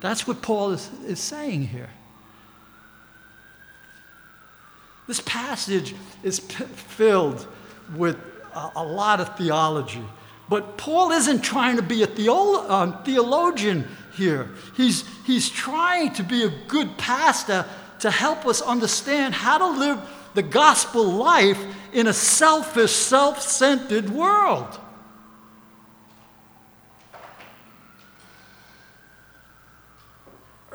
That's 0.02 0.28
what 0.28 0.42
Paul 0.42 0.72
is, 0.72 0.90
is 1.06 1.20
saying 1.20 1.68
here. 1.68 1.90
This 5.08 5.22
passage 5.22 5.96
is 6.24 6.40
p- 6.40 6.64
filled 6.66 7.48
with 7.96 8.18
a, 8.54 8.72
a 8.78 8.84
lot 8.84 9.20
of 9.20 9.38
theology. 9.38 10.04
But 10.48 10.78
Paul 10.78 11.12
isn't 11.12 11.42
trying 11.42 11.78
to 11.78 11.82
be 11.82 12.04
a 12.04 12.08
theolo- 12.08 12.66
uh, 12.68 13.04
theologian 13.04 13.88
here. 14.16 14.50
He's, 14.76 15.04
he's 15.26 15.50
trying 15.50 16.14
to 16.14 16.24
be 16.24 16.44
a 16.44 16.50
good 16.68 16.98
pastor 16.98 17.66
to 18.00 18.12
help 18.12 18.46
us 18.46 18.62
understand 18.62 19.34
how 19.34 19.58
to 19.58 19.80
live 19.80 20.00
the 20.34 20.44
gospel 20.44 21.04
life 21.04 21.62
in 21.92 22.08
a 22.08 22.14
selfish, 22.14 22.92
self 22.92 23.42
centered 23.42 24.10
world. 24.10 24.80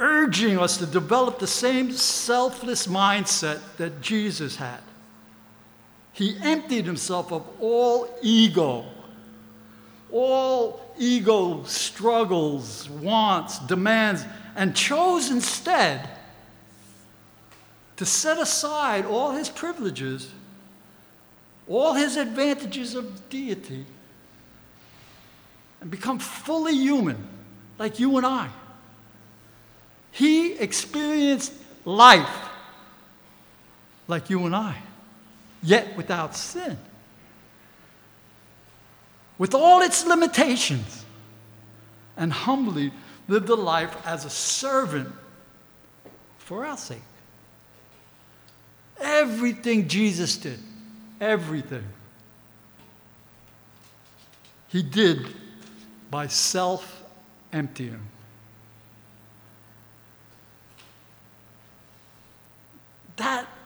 Urging 0.05 0.59
us 0.59 0.77
to 0.77 0.87
develop 0.87 1.38
the 1.38 1.47
same 1.47 1.90
selfless 1.93 2.87
mindset 2.87 3.61
that 3.79 4.03
Jesus 4.03 4.57
had. 4.57 4.81
He 6.12 6.37
emptied 6.43 6.85
himself 6.85 7.33
of 7.33 7.49
all 7.61 8.09
ego 8.23 8.85
all 10.14 10.81
ego 10.97 11.64
struggles, 11.64 12.88
wants, 12.88 13.59
demands, 13.59 14.25
and 14.55 14.75
chose 14.75 15.29
instead 15.29 16.09
to 17.97 18.07
set 18.07 18.38
aside 18.38 19.05
all 19.05 19.33
his 19.33 19.49
privileges, 19.49 20.31
all 21.67 21.95
his 21.95 22.17
advantages 22.17 22.95
of 22.95 23.29
deity, 23.29 23.85
and 25.81 25.90
become 25.90 26.21
fully 26.21 26.77
human, 26.77 27.17
like 27.77 27.99
you 27.99 28.17
and 28.17 28.25
I. 28.25 28.49
He 30.14 30.55
experienced 30.55 31.53
life 31.85 32.48
like 34.09 34.31
you 34.31 34.46
and 34.46 34.57
I, 34.57 34.77
yet 35.62 35.96
without 35.96 36.35
sin 36.35 36.79
with 39.38 39.55
all 39.55 39.83
its 39.83 40.07
limitations 40.07 41.05
and 42.16 42.33
humbly 42.33 42.92
lived 43.27 43.48
a 43.48 43.55
life 43.55 43.94
as 44.07 44.24
a 44.24 44.31
servant 44.31 45.12
for 46.38 46.64
our 46.64 46.77
sake. 46.77 46.98
Everything 49.00 49.88
Jesus 49.88 50.37
did, 50.37 50.59
everything, 51.20 51.85
he 54.68 54.83
did 54.83 55.27
by 56.11 56.29
self 56.29 57.03
emptying. 57.53 58.00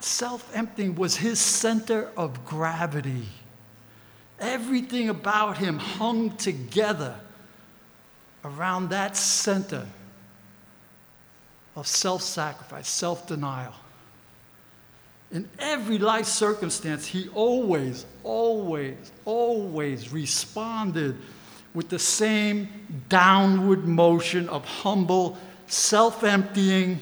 Self 0.00 0.54
emptying 0.54 0.94
was 0.94 1.16
his 1.16 1.40
center 1.40 2.11
of 2.16 2.44
gravity. 2.44 3.26
Everything 4.38 5.08
about 5.08 5.58
him 5.58 5.78
hung 5.78 6.37
together 6.37 7.14
around 8.44 8.90
that 8.90 9.16
center 9.16 9.87
of 11.74 11.87
self 11.87 12.22
sacrifice, 12.22 12.88
self 12.88 13.26
denial. 13.26 13.74
In 15.30 15.48
every 15.58 15.98
life 15.98 16.26
circumstance, 16.26 17.06
he 17.06 17.28
always, 17.34 18.06
always, 18.24 19.12
always 19.24 20.12
responded 20.12 21.16
with 21.74 21.88
the 21.90 21.98
same 21.98 22.68
downward 23.08 23.87
motion 23.87 24.48
of 24.48 24.64
humble 24.64 25.37
self 25.66 26.24
emptying 26.24 26.98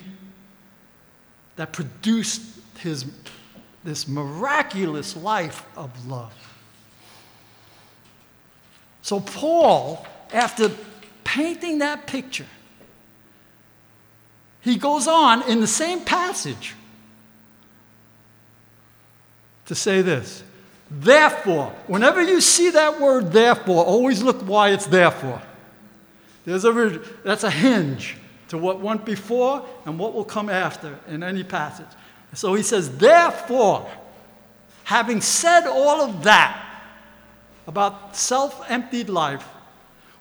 that 1.54 1.72
produced 1.72 2.42
his, 2.78 3.06
this 3.84 4.06
miraculous 4.06 5.16
life 5.16 5.64
of 5.76 6.06
love. 6.06 6.32
So, 9.02 9.20
Paul, 9.20 10.06
after 10.32 10.70
painting 11.22 11.78
that 11.78 12.06
picture, 12.06 12.46
he 14.60 14.76
goes 14.76 15.06
on 15.06 15.48
in 15.48 15.60
the 15.60 15.66
same 15.66 16.00
passage 16.00 16.74
to 19.66 19.74
say 19.74 20.02
this. 20.02 20.42
Therefore, 20.90 21.72
whenever 21.86 22.22
you 22.22 22.40
see 22.40 22.70
that 22.70 23.00
word 23.00 23.32
therefore, 23.32 23.84
always 23.84 24.22
look 24.22 24.40
why 24.42 24.70
it's 24.70 24.86
therefore. 24.86 25.42
There's 26.44 26.64
a, 26.64 27.00
that's 27.24 27.44
a 27.44 27.50
hinge 27.50 28.16
to 28.48 28.58
what 28.58 28.80
went 28.80 29.04
before 29.04 29.64
and 29.84 29.98
what 29.98 30.14
will 30.14 30.24
come 30.24 30.48
after 30.48 30.98
in 31.08 31.22
any 31.22 31.42
passage. 31.42 31.86
So 32.36 32.52
he 32.52 32.62
says, 32.62 32.98
therefore, 32.98 33.90
having 34.84 35.22
said 35.22 35.66
all 35.66 36.02
of 36.02 36.24
that, 36.24 36.62
about 37.66 38.14
self 38.14 38.62
emptied 38.70 39.08
life, 39.08 39.48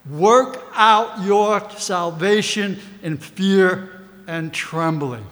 work 0.09 0.63
out 0.73 1.25
your 1.25 1.69
salvation 1.71 2.79
in 3.03 3.17
fear 3.17 4.07
and 4.27 4.53
trembling. 4.53 5.25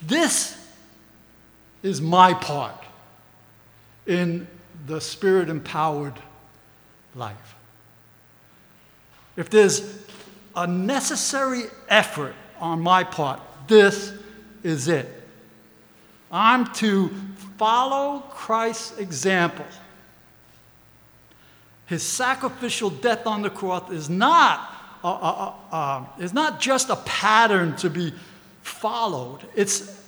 This 0.00 0.56
is 1.82 2.00
my 2.00 2.32
part 2.32 2.80
in 4.06 4.46
the 4.86 5.00
spirit 5.00 5.48
empowered 5.48 6.14
life. 7.16 7.56
If 9.36 9.50
there's 9.50 10.06
a 10.54 10.68
necessary 10.68 11.64
effort 11.88 12.36
on 12.60 12.80
my 12.80 13.02
part, 13.02 13.40
this 13.66 14.12
is 14.62 14.86
it. 14.86 15.15
I'm 16.30 16.72
to 16.74 17.10
follow 17.56 18.20
Christ's 18.30 18.98
example. 18.98 19.66
His 21.86 22.02
sacrificial 22.02 22.90
death 22.90 23.26
on 23.26 23.42
the 23.42 23.50
cross 23.50 23.90
is 23.90 24.10
not, 24.10 24.74
uh, 25.04 25.12
uh, 25.12 25.52
uh, 25.70 26.04
is 26.18 26.32
not 26.32 26.60
just 26.60 26.90
a 26.90 26.96
pattern 26.96 27.76
to 27.76 27.88
be 27.90 28.12
followed, 28.62 29.40
it's, 29.54 30.02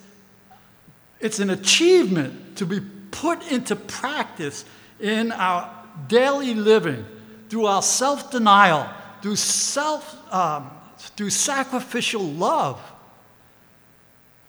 It's 1.20 1.38
an 1.38 1.50
achievement 1.50 2.56
to 2.58 2.66
be 2.66 2.80
put 3.10 3.50
into 3.50 3.76
practice 3.76 4.64
in 5.00 5.32
our 5.32 5.70
daily 6.08 6.54
living 6.54 7.04
through 7.48 7.66
our 7.66 7.82
self 7.82 8.30
denial, 8.30 8.88
through, 9.22 9.36
self, 9.36 10.16
um, 10.32 10.70
through 10.98 11.30
sacrificial 11.30 12.22
love 12.22 12.80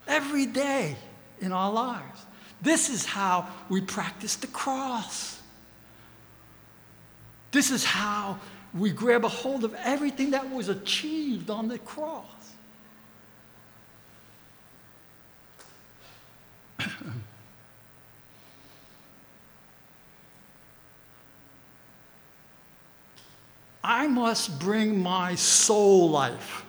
every 0.08 0.46
day 0.48 0.96
in 1.42 1.52
our 1.52 1.72
lives. 1.72 2.26
This 2.62 2.90
is 2.90 3.06
how 3.06 3.48
we 3.70 3.82
practice 3.82 4.36
the 4.36 4.48
cross. 4.48 5.42
This 7.52 7.72
is 7.72 7.84
how 7.84 8.40
we 8.74 8.92
grab 8.92 9.26
a 9.26 9.30
hold 9.30 9.64
of 9.64 9.74
everything 9.76 10.32
that 10.32 10.50
was 10.52 10.70
achieved 10.70 11.50
on 11.50 11.68
the 11.68 11.80
cross. 11.80 12.26
I 23.84 24.08
must 24.08 24.60
bring 24.60 25.02
my 25.02 25.36
soul 25.36 26.10
life, 26.10 26.66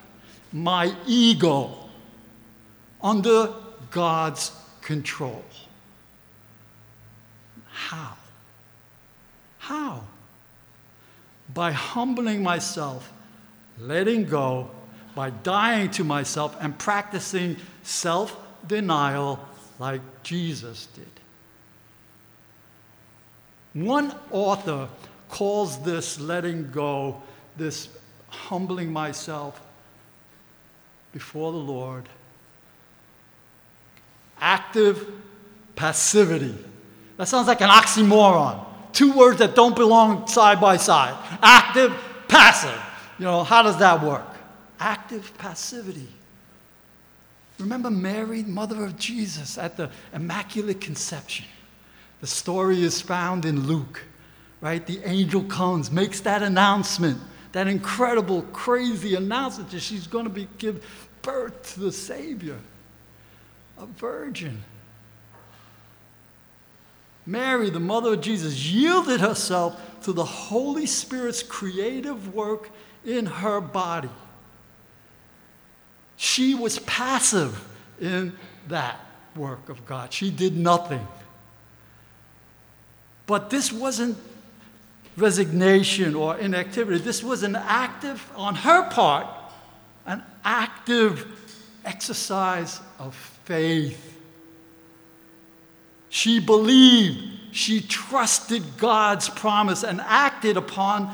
my 0.52 0.94
ego, 1.06 1.76
under 3.02 3.52
God's 3.90 4.52
control. 4.82 5.44
How? 7.68 8.14
How? 9.58 10.04
By 11.52 11.72
humbling 11.72 12.42
myself, 12.42 13.12
letting 13.78 14.24
go, 14.24 14.70
by 15.14 15.30
dying 15.30 15.90
to 15.92 16.04
myself, 16.04 16.56
and 16.60 16.78
practicing 16.78 17.56
self 17.82 18.36
denial 18.66 19.40
like 19.78 20.00
Jesus 20.22 20.86
did. 20.86 21.06
One 23.72 24.14
author 24.30 24.88
calls 25.28 25.82
this 25.82 26.18
letting 26.20 26.70
go, 26.70 27.22
this 27.56 27.88
humbling 28.28 28.92
myself 28.92 29.60
before 31.12 31.52
the 31.52 31.58
Lord, 31.58 32.08
active 34.40 35.06
passivity. 35.76 36.56
That 37.16 37.28
sounds 37.28 37.46
like 37.46 37.60
an 37.60 37.68
oxymoron. 37.68 38.64
Two 38.92 39.12
words 39.12 39.38
that 39.38 39.54
don't 39.54 39.76
belong 39.76 40.26
side 40.26 40.60
by 40.60 40.76
side. 40.76 41.14
Active, 41.42 41.94
passive. 42.28 42.80
You 43.18 43.26
know, 43.26 43.44
how 43.44 43.62
does 43.62 43.78
that 43.78 44.02
work? 44.02 44.26
Active 44.78 45.36
passivity. 45.38 46.08
Remember 47.58 47.90
Mary, 47.90 48.42
mother 48.42 48.84
of 48.84 48.96
Jesus, 48.98 49.58
at 49.58 49.76
the 49.76 49.90
Immaculate 50.14 50.80
Conception. 50.80 51.44
The 52.20 52.26
story 52.26 52.82
is 52.82 53.00
found 53.00 53.44
in 53.44 53.66
Luke, 53.66 54.02
right? 54.60 54.84
The 54.86 55.00
angel 55.04 55.44
comes, 55.44 55.90
makes 55.90 56.20
that 56.20 56.42
announcement, 56.42 57.18
that 57.52 57.66
incredible, 57.66 58.42
crazy 58.52 59.14
announcement 59.14 59.70
that 59.70 59.80
she's 59.80 60.06
going 60.06 60.24
to 60.24 60.30
be 60.30 60.48
give 60.58 60.84
birth 61.22 61.74
to 61.74 61.80
the 61.80 61.92
Savior, 61.92 62.58
a 63.80 63.86
virgin. 63.86 64.62
Mary, 67.26 67.70
the 67.70 67.80
mother 67.80 68.14
of 68.14 68.20
Jesus, 68.20 68.64
yielded 68.66 69.20
herself 69.20 70.02
to 70.02 70.12
the 70.12 70.24
Holy 70.24 70.86
Spirit's 70.86 71.42
creative 71.42 72.34
work 72.34 72.70
in 73.04 73.26
her 73.26 73.60
body. 73.60 74.10
She 76.16 76.54
was 76.54 76.78
passive 76.80 77.66
in 78.00 78.34
that 78.68 79.00
work 79.36 79.68
of 79.68 79.86
God. 79.86 80.12
She 80.12 80.30
did 80.30 80.56
nothing. 80.56 81.06
But 83.26 83.48
this 83.48 83.72
wasn't 83.72 84.18
resignation 85.16 86.14
or 86.14 86.36
inactivity. 86.36 86.98
This 86.98 87.22
was 87.22 87.42
an 87.42 87.56
active, 87.56 88.28
on 88.34 88.54
her 88.56 88.88
part, 88.90 89.26
an 90.06 90.22
active 90.44 91.26
exercise 91.84 92.80
of 92.98 93.39
faith. 93.50 94.16
She 96.08 96.38
believed, 96.38 97.18
she 97.50 97.80
trusted 97.80 98.62
God's 98.78 99.28
promise 99.28 99.82
and 99.82 100.00
acted 100.02 100.56
upon 100.56 101.12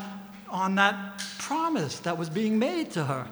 on 0.50 0.74
that 0.74 1.24
promise 1.38 1.98
that 2.00 2.18
was 2.18 2.28
being 2.28 2.58
made 2.58 2.90
to 2.90 3.04
her 3.04 3.26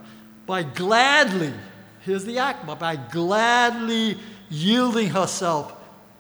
by 0.47 0.63
gladly, 0.63 1.53
here's 2.01 2.25
the 2.25 2.39
act, 2.39 2.65
but 2.65 2.79
by 2.79 2.97
gladly 2.97 4.17
yielding 4.49 5.11
herself 5.11 5.77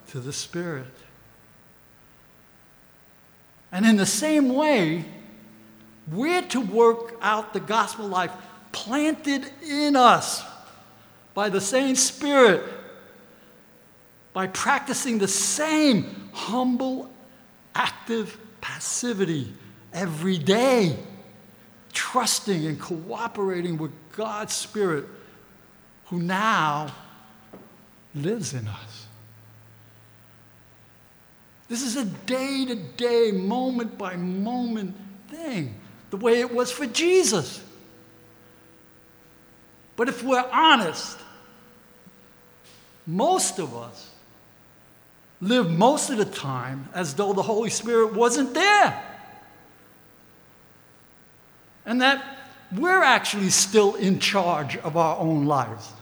to 0.08 0.20
the 0.20 0.32
Spirit. 0.32 0.84
And 3.72 3.86
in 3.86 3.96
the 3.96 4.04
same 4.04 4.50
way, 4.50 5.06
we're 6.12 6.42
to 6.48 6.60
work 6.60 7.16
out 7.22 7.54
the 7.54 7.60
gospel 7.60 8.06
life 8.06 8.32
planted 8.72 9.50
in 9.66 9.96
us 9.96 10.44
by 11.34 11.48
the 11.48 11.60
same 11.60 11.96
Spirit, 11.96 12.62
by 14.34 14.48
practicing 14.48 15.16
the 15.16 15.28
same 15.28 16.30
humble, 16.34 17.10
active 17.74 18.36
passivity 18.60 19.54
every 19.94 20.36
day 20.36 20.98
trusting 21.94 22.66
and 22.66 22.78
cooperating 22.78 23.78
with 23.78 23.92
God's 24.12 24.52
Spirit 24.52 25.06
who 26.06 26.18
now 26.18 26.88
lives 28.14 28.52
in 28.52 28.66
us. 28.66 29.06
This 31.68 31.82
is 31.82 31.96
a 31.96 32.04
day 32.04 32.66
to 32.66 32.74
day, 32.74 33.32
moment 33.32 33.96
by 33.96 34.16
moment 34.16 34.94
thing, 35.28 35.74
the 36.10 36.16
way 36.16 36.40
it 36.40 36.52
was 36.52 36.70
for 36.70 36.86
Jesus. 36.86 37.62
But 39.96 40.08
if 40.08 40.22
we're 40.22 40.48
honest, 40.52 41.18
most 43.06 43.58
of 43.58 43.76
us 43.76 44.10
live 45.40 45.70
most 45.70 46.10
of 46.10 46.18
the 46.18 46.24
time 46.24 46.88
as 46.94 47.14
though 47.14 47.32
the 47.32 47.42
Holy 47.42 47.70
Spirit 47.70 48.14
wasn't 48.14 48.54
there 48.54 49.02
and 51.86 52.00
that 52.00 52.38
we're 52.72 53.02
actually 53.02 53.50
still 53.50 53.94
in 53.94 54.18
charge 54.18 54.76
of 54.78 54.96
our 54.96 55.18
own 55.18 55.46
lives. 55.46 55.92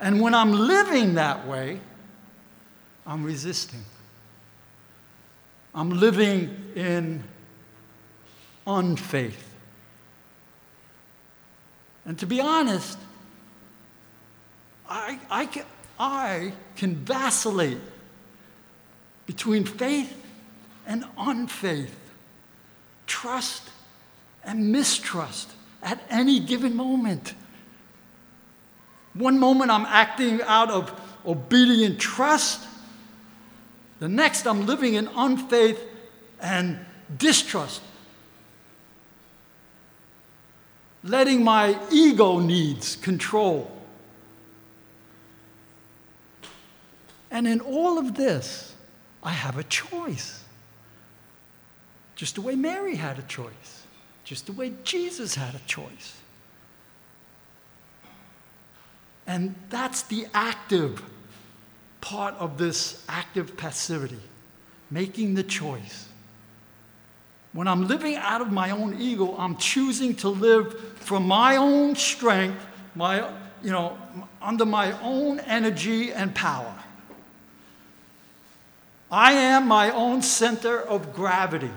And 0.00 0.20
when 0.20 0.34
I'm 0.34 0.52
living 0.52 1.14
that 1.14 1.46
way, 1.46 1.80
I'm 3.06 3.24
resisting. 3.24 3.82
I'm 5.74 5.90
living 5.90 6.72
in 6.74 7.24
unfaith. 8.66 9.44
And 12.04 12.18
to 12.18 12.26
be 12.26 12.40
honest, 12.40 12.98
I, 14.88 15.18
I, 15.30 15.46
can, 15.46 15.64
I 15.98 16.52
can 16.76 16.94
vacillate 16.96 17.78
between 19.26 19.64
faith 19.64 20.14
and 20.86 21.04
unfaith 21.18 21.94
trust 23.06 23.70
and 24.44 24.70
mistrust 24.70 25.50
at 25.82 26.00
any 26.08 26.38
given 26.38 26.76
moment. 26.76 27.34
One 29.14 29.38
moment 29.38 29.70
I'm 29.70 29.86
acting 29.86 30.40
out 30.42 30.70
of 30.70 30.92
obedient 31.26 31.98
trust, 31.98 32.66
the 33.98 34.08
next 34.08 34.46
I'm 34.46 34.66
living 34.66 34.94
in 34.94 35.08
unfaith 35.08 35.80
and 36.40 36.78
distrust. 37.16 37.82
Letting 41.02 41.42
my 41.42 41.78
ego 41.90 42.38
needs 42.38 42.96
control. 42.96 43.77
And 47.30 47.46
in 47.46 47.60
all 47.60 47.98
of 47.98 48.14
this, 48.14 48.74
I 49.22 49.30
have 49.30 49.58
a 49.58 49.64
choice. 49.64 50.44
Just 52.14 52.34
the 52.34 52.40
way 52.40 52.56
Mary 52.56 52.96
had 52.96 53.18
a 53.18 53.22
choice, 53.22 53.84
just 54.24 54.46
the 54.46 54.52
way 54.52 54.72
Jesus 54.82 55.34
had 55.34 55.54
a 55.54 55.60
choice. 55.66 56.16
And 59.26 59.54
that's 59.68 60.02
the 60.02 60.26
active 60.32 61.02
part 62.00 62.34
of 62.36 62.56
this 62.56 63.04
active 63.08 63.56
passivity, 63.56 64.20
making 64.90 65.34
the 65.34 65.42
choice. 65.42 66.08
When 67.52 67.68
I'm 67.68 67.86
living 67.86 68.16
out 68.16 68.40
of 68.40 68.50
my 68.50 68.70
own 68.70 69.00
ego, 69.00 69.34
I'm 69.38 69.56
choosing 69.56 70.14
to 70.16 70.28
live 70.28 70.78
from 70.96 71.26
my 71.26 71.56
own 71.56 71.94
strength, 71.94 72.64
my, 72.94 73.28
you 73.62 73.70
know, 73.70 73.98
under 74.40 74.64
my 74.64 74.98
own 75.02 75.40
energy 75.40 76.12
and 76.12 76.34
power. 76.34 76.74
I 79.10 79.32
am 79.32 79.66
my 79.66 79.90
own 79.90 80.22
center 80.22 80.80
of 80.80 81.14
gravity 81.14 81.70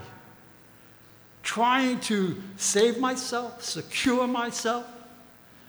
trying 1.43 1.99
to 2.01 2.41
save 2.57 2.99
myself, 2.99 3.63
secure 3.63 4.27
myself, 4.27 4.85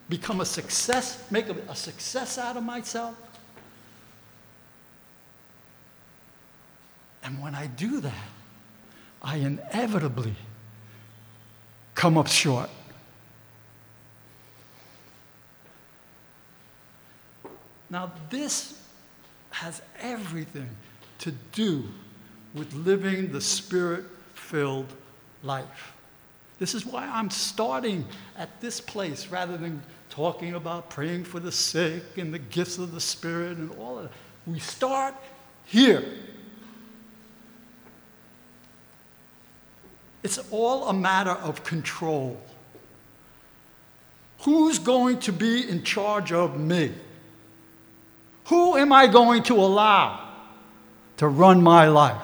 become 0.09 0.41
a 0.41 0.45
success, 0.45 1.25
make 1.31 1.49
a, 1.49 1.57
a 1.69 1.77
success 1.77 2.37
out 2.37 2.57
of 2.57 2.63
myself. 2.63 3.15
And 7.25 7.41
when 7.41 7.55
I 7.55 7.69
do 7.69 8.01
that, 8.01 8.29
I 9.23 9.37
inevitably 9.37 10.35
come 11.95 12.19
up 12.19 12.27
short. 12.27 12.69
Now, 17.89 18.11
this 18.31 18.81
has 19.51 19.81
everything 20.01 20.69
to 21.23 21.33
do 21.53 21.85
with 22.55 22.73
living 22.75 23.33
the 23.33 23.41
spirit 23.41 24.05
filled 24.35 24.93
life. 25.43 25.93
This 26.59 26.75
is 26.75 26.85
why 26.87 27.07
I'm 27.07 27.31
starting 27.31 28.05
at 28.37 28.61
this 28.61 28.81
place 28.81 29.29
rather 29.29 29.57
than 29.57 29.83
talking 30.11 30.55
about 30.55 30.91
praying 30.91 31.25
for 31.25 31.41
the 31.41 31.51
sick 31.51 32.19
and 32.19 32.35
the 32.35 32.39
gifts 32.39 32.79
of 32.79 32.93
the 32.93 33.01
Spirit 33.01 33.57
and 33.57 33.71
all 33.79 33.99
of 33.99 34.05
that. 34.05 34.13
We 34.47 34.59
start 34.59 35.15
here. 35.65 36.05
It's 40.23 40.39
all 40.51 40.89
a 40.89 40.93
matter 40.93 41.31
of 41.31 41.65
control. 41.65 42.41
Who's 44.41 44.79
going 44.79 45.19
to 45.21 45.33
be 45.33 45.69
in 45.69 45.83
charge 45.83 46.31
of 46.31 46.61
me? 46.61 46.93
Who 48.47 48.77
am 48.77 48.93
I 48.93 49.07
going 49.07 49.45
to 49.45 49.55
allow 49.55 50.32
to 51.23 51.29
run 51.29 51.63
my 51.63 51.87
life? 51.87 52.21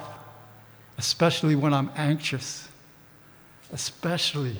Especially 0.97 1.55
when 1.55 1.73
I'm 1.73 1.89
anxious, 1.95 2.67
especially 3.71 4.57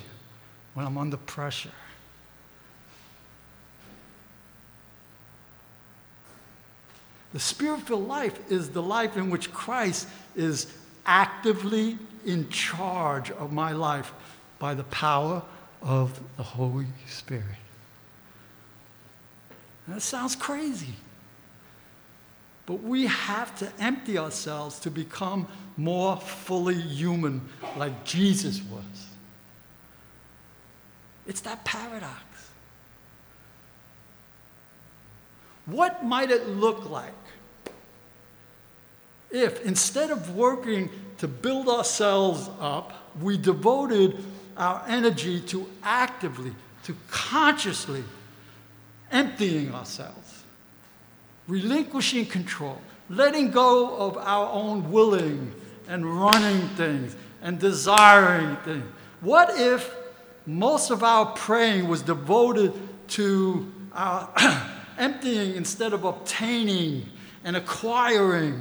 when 0.72 0.86
I'm 0.86 0.96
under 0.96 1.18
pressure. 1.18 1.68
The 7.34 7.38
spirit 7.38 7.82
filled 7.82 8.08
life 8.08 8.50
is 8.50 8.70
the 8.70 8.80
life 8.80 9.18
in 9.18 9.28
which 9.28 9.52
Christ 9.52 10.08
is 10.34 10.74
actively 11.04 11.98
in 12.24 12.48
charge 12.48 13.30
of 13.32 13.52
my 13.52 13.72
life 13.72 14.10
by 14.58 14.72
the 14.72 14.84
power 14.84 15.42
of 15.82 16.18
the 16.38 16.42
Holy 16.42 16.86
Spirit. 17.06 17.44
that 19.86 20.00
sounds 20.00 20.34
crazy. 20.34 20.94
But 22.70 22.84
we 22.84 23.06
have 23.06 23.58
to 23.58 23.72
empty 23.80 24.16
ourselves 24.16 24.78
to 24.78 24.92
become 24.92 25.48
more 25.76 26.16
fully 26.16 26.80
human 26.80 27.48
like 27.76 28.04
Jesus 28.04 28.62
was. 28.62 29.08
It's 31.26 31.40
that 31.40 31.64
paradox. 31.64 32.22
What 35.66 36.04
might 36.04 36.30
it 36.30 36.46
look 36.46 36.88
like 36.88 37.12
if 39.32 39.66
instead 39.66 40.12
of 40.12 40.36
working 40.36 40.90
to 41.18 41.26
build 41.26 41.68
ourselves 41.68 42.48
up, 42.60 42.92
we 43.20 43.36
devoted 43.36 44.22
our 44.56 44.84
energy 44.86 45.40
to 45.40 45.66
actively, 45.82 46.52
to 46.84 46.94
consciously 47.10 48.04
emptying 49.10 49.74
ourselves, 49.74 50.44
relinquishing 51.48 52.26
control, 52.26 52.80
letting 53.08 53.50
go 53.50 53.96
of 53.96 54.16
our 54.16 54.50
own 54.50 54.90
willing 54.90 55.52
and 55.88 56.04
running 56.20 56.68
things 56.70 57.16
and 57.42 57.58
desiring 57.58 58.56
things? 58.58 58.84
What 59.20 59.58
if 59.58 59.94
most 60.46 60.90
of 60.90 61.02
our 61.02 61.26
praying 61.26 61.88
was 61.88 62.02
devoted 62.02 62.72
to 63.08 63.72
our 63.92 64.32
emptying 64.98 65.56
instead 65.56 65.92
of 65.92 66.04
obtaining 66.04 67.06
and 67.44 67.56
acquiring? 67.56 68.60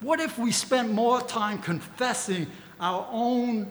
What 0.00 0.20
if 0.20 0.38
we 0.38 0.52
spent 0.52 0.92
more 0.92 1.20
time 1.20 1.58
confessing 1.58 2.46
our 2.78 3.06
own 3.10 3.68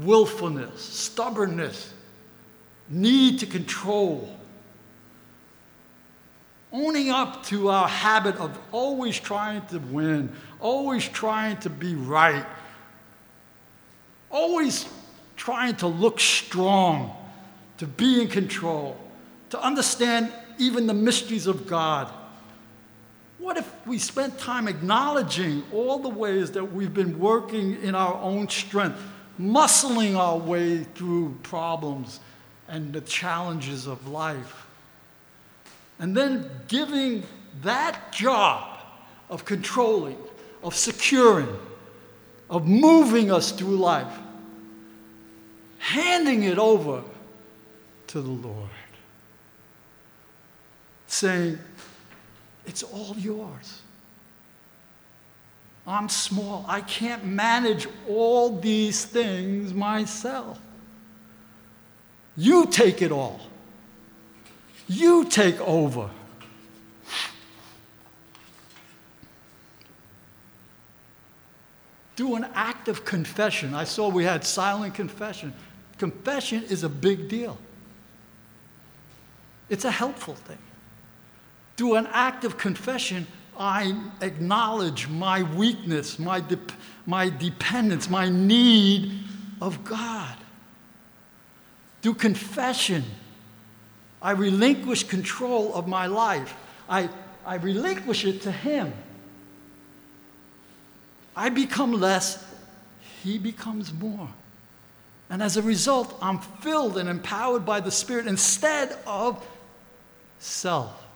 willfulness, 0.00 0.82
stubbornness, 0.82 1.92
need 2.88 3.38
to 3.40 3.46
control? 3.46 4.28
Owning 6.72 7.10
up 7.10 7.44
to 7.46 7.68
our 7.68 7.88
habit 7.88 8.36
of 8.36 8.58
always 8.72 9.18
trying 9.18 9.64
to 9.66 9.78
win, 9.78 10.32
always 10.60 11.08
trying 11.08 11.56
to 11.58 11.70
be 11.70 11.94
right, 11.94 12.44
always 14.30 14.86
trying 15.36 15.76
to 15.76 15.86
look 15.86 16.18
strong, 16.18 17.16
to 17.78 17.86
be 17.86 18.20
in 18.20 18.28
control, 18.28 18.98
to 19.50 19.60
understand 19.60 20.32
even 20.58 20.86
the 20.86 20.94
mysteries 20.94 21.46
of 21.46 21.66
God. 21.66 22.12
What 23.38 23.56
if 23.56 23.86
we 23.86 23.98
spent 23.98 24.38
time 24.38 24.66
acknowledging 24.66 25.62
all 25.72 25.98
the 25.98 26.08
ways 26.08 26.50
that 26.52 26.64
we've 26.64 26.94
been 26.94 27.18
working 27.18 27.80
in 27.82 27.94
our 27.94 28.14
own 28.14 28.48
strength, 28.48 28.98
muscling 29.38 30.16
our 30.16 30.38
way 30.38 30.82
through 30.82 31.36
problems 31.42 32.18
and 32.66 32.92
the 32.92 33.02
challenges 33.02 33.86
of 33.86 34.08
life? 34.08 34.65
And 35.98 36.16
then 36.16 36.50
giving 36.68 37.22
that 37.62 38.12
job 38.12 38.78
of 39.30 39.44
controlling, 39.44 40.18
of 40.62 40.74
securing, 40.74 41.48
of 42.50 42.66
moving 42.66 43.32
us 43.32 43.50
through 43.50 43.76
life, 43.76 44.12
handing 45.78 46.44
it 46.44 46.58
over 46.58 47.02
to 48.08 48.20
the 48.20 48.30
Lord, 48.30 48.70
saying, 51.06 51.58
it's 52.66 52.82
all 52.82 53.14
yours. 53.16 53.82
I'm 55.86 56.08
small. 56.08 56.64
I 56.66 56.80
can't 56.80 57.24
manage 57.24 57.86
all 58.08 58.58
these 58.58 59.04
things 59.04 59.72
myself. 59.72 60.58
You 62.36 62.66
take 62.66 63.02
it 63.02 63.12
all. 63.12 63.40
You 64.88 65.24
take 65.24 65.60
over. 65.60 66.10
Do 72.14 72.34
an 72.34 72.46
act 72.54 72.88
of 72.88 73.04
confession. 73.04 73.74
I 73.74 73.84
saw 73.84 74.08
we 74.08 74.24
had 74.24 74.44
silent 74.44 74.94
confession. 74.94 75.52
Confession 75.98 76.62
is 76.64 76.82
a 76.82 76.88
big 76.88 77.28
deal, 77.28 77.58
it's 79.68 79.84
a 79.84 79.90
helpful 79.90 80.34
thing. 80.34 80.58
Through 81.76 81.96
an 81.96 82.06
act 82.10 82.44
of 82.44 82.56
confession, 82.56 83.26
I 83.58 83.94
acknowledge 84.22 85.08
my 85.08 85.42
weakness, 85.42 86.18
my, 86.18 86.40
de- 86.40 86.58
my 87.04 87.28
dependence, 87.28 88.08
my 88.08 88.30
need 88.30 89.12
of 89.60 89.84
God. 89.84 90.36
Through 92.00 92.14
confession, 92.14 93.04
I 94.26 94.32
relinquish 94.32 95.04
control 95.04 95.72
of 95.72 95.86
my 95.86 96.06
life. 96.06 96.56
I, 96.88 97.08
I 97.46 97.58
relinquish 97.58 98.24
it 98.24 98.42
to 98.42 98.50
Him. 98.50 98.92
I 101.36 101.48
become 101.48 101.92
less, 101.92 102.44
He 103.22 103.38
becomes 103.38 103.92
more. 103.92 104.28
And 105.30 105.40
as 105.40 105.56
a 105.56 105.62
result, 105.62 106.18
I'm 106.20 106.40
filled 106.40 106.98
and 106.98 107.08
empowered 107.08 107.64
by 107.64 107.78
the 107.78 107.92
Spirit 107.92 108.26
instead 108.26 108.98
of 109.06 109.46
self. 110.40 111.06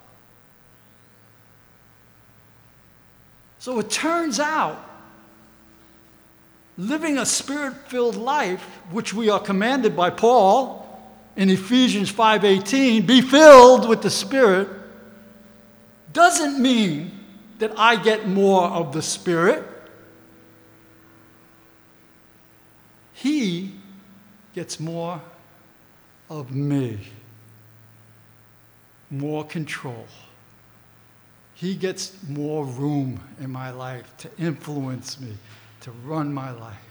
So 3.58 3.80
it 3.80 3.90
turns 3.90 4.38
out, 4.38 4.88
living 6.78 7.18
a 7.18 7.26
spirit 7.26 7.74
filled 7.88 8.14
life, 8.14 8.62
which 8.92 9.12
we 9.12 9.28
are 9.28 9.40
commanded 9.40 9.96
by 9.96 10.10
Paul 10.10 10.79
in 11.36 11.50
Ephesians 11.50 12.10
5:18, 12.10 13.06
be 13.06 13.20
filled 13.20 13.88
with 13.88 14.02
the 14.02 14.10
Spirit, 14.10 14.68
doesn't 16.12 16.60
mean 16.60 17.12
that 17.58 17.72
I 17.78 17.96
get 17.96 18.28
more 18.28 18.68
of 18.68 18.92
the 18.92 19.02
Spirit. 19.02 19.64
He 23.12 23.74
gets 24.54 24.80
more 24.80 25.20
of 26.28 26.52
me, 26.52 26.98
more 29.10 29.44
control. 29.44 30.06
He 31.54 31.74
gets 31.74 32.16
more 32.26 32.64
room 32.64 33.20
in 33.38 33.50
my 33.50 33.70
life 33.70 34.16
to 34.18 34.30
influence 34.38 35.20
me, 35.20 35.36
to 35.82 35.90
run 35.90 36.32
my 36.32 36.50
life. 36.50 36.89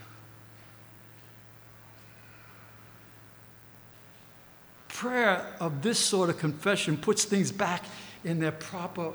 Prayer 4.99 5.45
of 5.61 5.81
this 5.81 5.97
sort 5.97 6.29
of 6.29 6.39
confession 6.39 6.97
puts 6.97 7.23
things 7.23 7.53
back 7.53 7.85
in 8.25 8.41
their 8.41 8.51
proper 8.51 9.13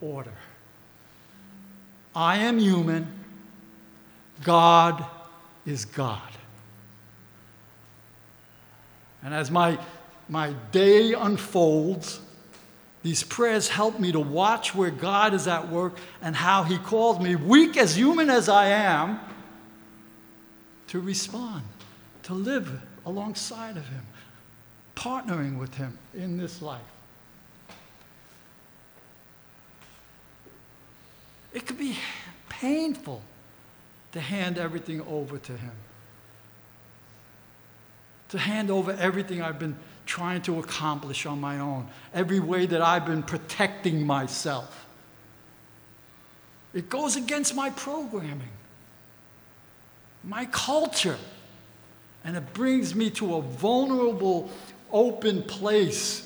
order. 0.00 0.30
I 2.14 2.36
am 2.38 2.60
human, 2.60 3.08
God 4.44 5.04
is 5.66 5.86
God. 5.86 6.20
And 9.24 9.34
as 9.34 9.50
my, 9.50 9.76
my 10.28 10.52
day 10.70 11.14
unfolds, 11.14 12.20
these 13.02 13.24
prayers 13.24 13.68
help 13.68 13.98
me 13.98 14.12
to 14.12 14.20
watch 14.20 14.72
where 14.72 14.92
God 14.92 15.34
is 15.34 15.48
at 15.48 15.68
work 15.68 15.98
and 16.22 16.36
how 16.36 16.62
He 16.62 16.78
calls 16.78 17.18
me, 17.18 17.34
weak 17.34 17.76
as 17.76 17.96
human 17.96 18.30
as 18.30 18.48
I 18.48 18.66
am, 18.66 19.18
to 20.86 21.00
respond, 21.00 21.64
to 22.22 22.34
live 22.34 22.80
alongside 23.04 23.76
of 23.76 23.88
Him, 23.88 24.06
partnering 24.94 25.58
with 25.58 25.74
Him 25.74 25.98
in 26.14 26.36
this 26.36 26.62
life. 26.62 26.80
It 31.52 31.66
could 31.66 31.78
be 31.78 31.96
painful 32.48 33.22
to 34.12 34.20
hand 34.20 34.58
everything 34.58 35.00
over 35.02 35.38
to 35.38 35.52
Him, 35.52 35.72
to 38.30 38.38
hand 38.38 38.70
over 38.70 38.92
everything 38.92 39.42
I've 39.42 39.58
been 39.58 39.76
trying 40.06 40.42
to 40.42 40.58
accomplish 40.58 41.26
on 41.26 41.40
my 41.40 41.58
own, 41.58 41.88
every 42.12 42.40
way 42.40 42.66
that 42.66 42.82
I've 42.82 43.06
been 43.06 43.22
protecting 43.22 44.06
myself. 44.06 44.86
It 46.74 46.88
goes 46.88 47.16
against 47.16 47.54
my 47.54 47.70
programming, 47.70 48.48
my 50.24 50.46
culture, 50.46 51.18
and 52.24 52.36
it 52.36 52.52
brings 52.52 52.94
me 52.94 53.10
to 53.10 53.36
a 53.36 53.42
vulnerable, 53.42 54.50
open 54.94 55.42
place. 55.42 56.22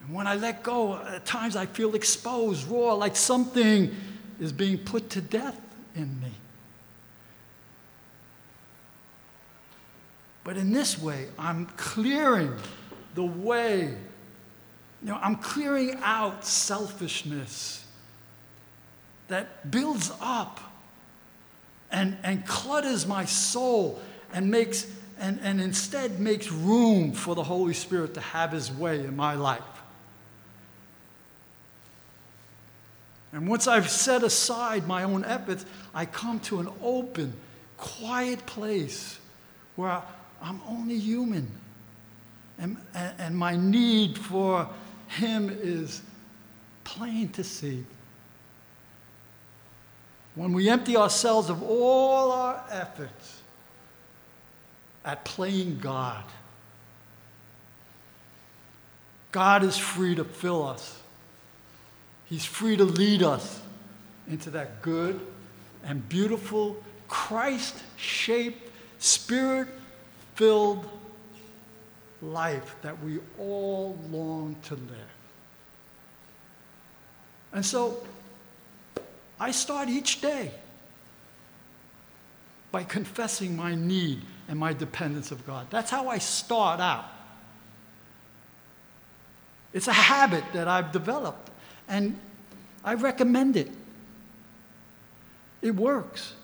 And 0.00 0.14
when 0.14 0.26
I 0.26 0.36
let 0.36 0.62
go, 0.62 0.96
at 0.96 1.26
times 1.26 1.56
I 1.56 1.66
feel 1.66 1.94
exposed, 1.94 2.68
raw, 2.68 2.94
like 2.94 3.16
something 3.16 3.94
is 4.40 4.52
being 4.52 4.78
put 4.78 5.10
to 5.10 5.20
death 5.20 5.60
in 5.94 6.20
me. 6.20 6.32
But 10.44 10.56
in 10.56 10.72
this 10.72 10.96
way, 10.96 11.26
I'm 11.36 11.66
clearing 11.76 12.54
the 13.16 13.24
way. 13.24 13.96
You 15.02 15.08
know, 15.08 15.18
I'm 15.20 15.36
clearing 15.36 15.98
out 16.02 16.44
selfishness 16.44 17.84
that 19.26 19.72
builds 19.72 20.12
up 20.20 20.60
and, 21.90 22.16
and 22.22 22.46
clutters 22.46 23.08
my 23.08 23.24
soul 23.24 24.00
and 24.32 24.48
makes 24.48 24.86
and, 25.18 25.40
and 25.42 25.60
instead 25.60 26.20
makes 26.20 26.50
room 26.50 27.12
for 27.12 27.34
the 27.34 27.42
Holy 27.42 27.74
Spirit 27.74 28.14
to 28.14 28.20
have 28.20 28.52
his 28.52 28.70
way 28.70 29.00
in 29.00 29.16
my 29.16 29.34
life. 29.34 29.62
And 33.32 33.48
once 33.48 33.66
I've 33.66 33.90
set 33.90 34.22
aside 34.22 34.86
my 34.86 35.02
own 35.02 35.24
efforts, 35.24 35.66
I 35.94 36.06
come 36.06 36.40
to 36.40 36.60
an 36.60 36.68
open, 36.82 37.34
quiet 37.76 38.46
place 38.46 39.18
where 39.74 40.02
I'm 40.40 40.60
only 40.66 40.98
human. 40.98 41.50
And, 42.58 42.78
and 42.94 43.36
my 43.36 43.56
need 43.56 44.16
for 44.16 44.68
Him 45.08 45.50
is 45.50 46.02
plain 46.84 47.28
to 47.30 47.44
see. 47.44 47.84
When 50.34 50.52
we 50.52 50.70
empty 50.70 50.96
ourselves 50.96 51.50
of 51.50 51.62
all 51.62 52.32
our 52.32 52.64
efforts 52.70 53.42
at 55.06 55.24
playing 55.24 55.78
God, 55.78 56.24
God 59.32 59.62
is 59.62 59.78
free 59.78 60.14
to 60.16 60.24
fill 60.24 60.66
us. 60.66 61.00
He's 62.26 62.44
free 62.44 62.76
to 62.76 62.84
lead 62.84 63.22
us 63.22 63.62
into 64.28 64.50
that 64.50 64.82
good 64.82 65.20
and 65.84 66.06
beautiful, 66.08 66.76
Christ 67.06 67.76
shaped, 67.96 68.70
spirit 68.98 69.68
filled 70.34 70.88
life 72.20 72.74
that 72.82 73.00
we 73.02 73.20
all 73.38 73.96
long 74.10 74.56
to 74.64 74.74
live. 74.74 75.12
And 77.52 77.64
so 77.64 78.04
I 79.38 79.52
start 79.52 79.88
each 79.88 80.20
day 80.20 80.50
by 82.72 82.82
confessing 82.82 83.56
my 83.56 83.74
need 83.74 84.22
and 84.48 84.58
my 84.58 84.72
dependence 84.72 85.30
of 85.32 85.46
God. 85.46 85.66
That's 85.70 85.90
how 85.90 86.08
I 86.08 86.18
start 86.18 86.80
out. 86.80 87.04
It's 89.72 89.88
a 89.88 89.92
habit 89.92 90.44
that 90.54 90.68
I've 90.68 90.92
developed, 90.92 91.50
and 91.88 92.18
I 92.84 92.94
recommend 92.94 93.56
it. 93.56 93.70
It 95.60 95.74
works. 95.74 96.34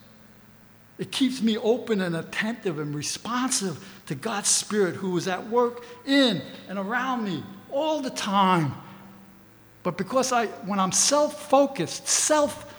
It 0.98 1.10
keeps 1.10 1.40
me 1.40 1.56
open 1.56 2.00
and 2.00 2.14
attentive 2.14 2.78
and 2.78 2.94
responsive 2.94 4.02
to 4.06 4.14
God's 4.14 4.48
Spirit 4.48 4.96
who 4.96 5.16
is 5.16 5.26
at 5.26 5.48
work 5.48 5.84
in 6.06 6.42
and 6.68 6.78
around 6.78 7.24
me 7.24 7.42
all 7.70 8.00
the 8.00 8.10
time. 8.10 8.74
But 9.82 9.96
because 9.96 10.32
I, 10.32 10.46
when 10.46 10.78
I'm 10.78 10.92
self 10.92 11.48
focused, 11.48 12.06
self, 12.06 12.72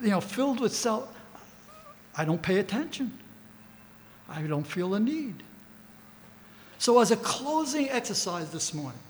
you 0.00 0.08
know, 0.08 0.20
filled 0.20 0.60
with 0.60 0.74
self, 0.74 1.12
I 2.16 2.24
don't 2.24 2.42
pay 2.42 2.58
attention. 2.58 3.16
I 4.28 4.42
don't 4.42 4.66
feel 4.66 4.94
a 4.94 5.00
need. 5.00 5.42
So, 6.78 7.00
as 7.00 7.10
a 7.10 7.16
closing 7.16 7.88
exercise 7.88 8.50
this 8.50 8.74
morning, 8.74 9.00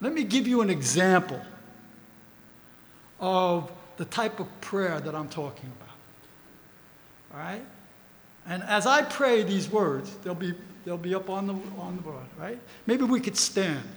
let 0.00 0.12
me 0.12 0.24
give 0.24 0.48
you 0.48 0.62
an 0.62 0.70
example 0.70 1.40
of 3.20 3.70
the 3.98 4.04
type 4.06 4.40
of 4.40 4.60
prayer 4.60 5.00
that 5.00 5.14
I'm 5.14 5.28
talking 5.28 5.70
about. 5.80 5.96
All 7.32 7.46
right? 7.46 7.62
And 8.46 8.62
as 8.64 8.86
I 8.86 9.02
pray 9.02 9.44
these 9.44 9.70
words, 9.70 10.10
they'll 10.24 10.34
be, 10.34 10.54
they'll 10.84 10.98
be 10.98 11.14
up 11.14 11.30
on 11.30 11.46
the, 11.46 11.54
on 11.78 11.96
the 11.96 12.02
board, 12.02 12.24
right? 12.36 12.58
Maybe 12.86 13.04
we 13.04 13.20
could 13.20 13.36
stand. 13.36 13.88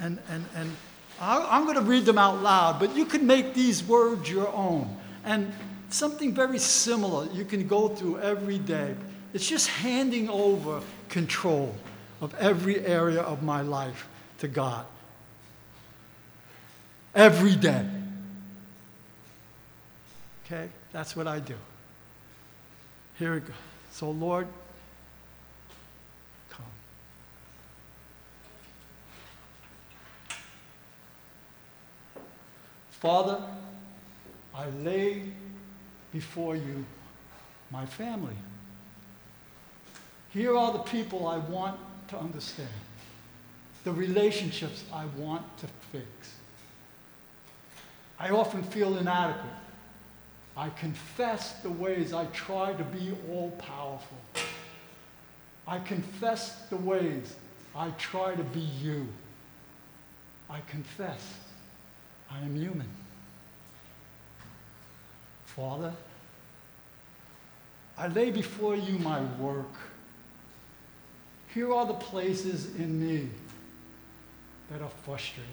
And, 0.00 0.18
and, 0.18 0.18
and, 0.28 0.44
and 0.56 0.76
I'm 1.20 1.64
going 1.64 1.76
to 1.76 1.82
read 1.82 2.04
them 2.04 2.18
out 2.18 2.42
loud, 2.42 2.80
but 2.80 2.96
you 2.96 3.04
can 3.04 3.26
make 3.26 3.54
these 3.54 3.84
words 3.84 4.28
your 4.28 4.48
own. 4.52 4.96
And 5.24 5.52
something 5.90 6.34
very 6.34 6.58
similar 6.58 7.26
you 7.32 7.44
can 7.44 7.66
go 7.66 7.88
through 7.88 8.20
every 8.20 8.58
day. 8.58 8.94
It's 9.32 9.48
just 9.48 9.68
handing 9.68 10.28
over 10.28 10.80
control 11.08 11.74
of 12.20 12.34
every 12.34 12.84
area 12.84 13.20
of 13.20 13.42
my 13.42 13.60
life 13.60 14.08
to 14.38 14.48
God. 14.48 14.86
Every 17.14 17.56
day. 17.56 17.86
Okay? 20.44 20.68
That's 20.92 21.14
what 21.14 21.26
I 21.26 21.40
do. 21.40 21.54
Here 23.18 23.34
we 23.34 23.40
go. 23.40 23.52
So, 23.92 24.10
Lord, 24.10 24.46
come. 26.50 26.64
Father, 32.90 33.42
I 34.54 34.70
lay 34.70 35.22
before 36.12 36.56
you 36.56 36.84
my 37.70 37.84
family. 37.86 38.36
Here 40.30 40.56
are 40.56 40.72
the 40.72 40.78
people 40.80 41.26
I 41.26 41.38
want 41.38 41.78
to 42.08 42.18
understand, 42.18 42.68
the 43.84 43.92
relationships 43.92 44.84
I 44.92 45.06
want 45.16 45.44
to 45.58 45.66
fix. 45.92 46.34
I 48.18 48.30
often 48.30 48.62
feel 48.62 48.96
inadequate. 48.96 49.52
I 50.56 50.70
confess 50.70 51.54
the 51.60 51.70
ways 51.70 52.12
I 52.12 52.24
try 52.26 52.72
to 52.72 52.84
be 52.84 53.12
all 53.30 53.50
powerful. 53.52 54.18
I 55.66 55.78
confess 55.78 56.66
the 56.68 56.76
ways 56.76 57.36
I 57.76 57.90
try 57.90 58.34
to 58.34 58.42
be 58.42 58.60
you. 58.60 59.06
I 60.50 60.60
confess 60.62 61.22
I 62.30 62.40
am 62.40 62.56
human. 62.56 62.88
Father, 65.58 65.92
I 67.96 68.06
lay 68.06 68.30
before 68.30 68.76
you 68.76 68.96
my 69.00 69.20
work. 69.40 69.74
Here 71.52 71.74
are 71.74 71.84
the 71.84 71.94
places 71.94 72.76
in 72.76 73.04
me 73.04 73.28
that 74.70 74.80
are 74.80 74.92
frustrated. 75.04 75.50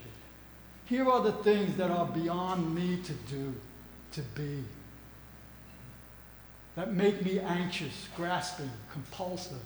Here 0.86 1.10
are 1.10 1.24
the 1.24 1.32
things 1.32 1.76
that 1.78 1.90
are 1.90 2.06
beyond 2.06 2.76
me 2.76 3.00
to 3.04 3.14
do, 3.14 3.56
to 4.12 4.22
be 4.22 4.64
that 6.76 6.94
make 6.94 7.26
me 7.26 7.40
anxious, 7.40 8.08
grasping, 8.16 8.70
compulsive. 8.92 9.58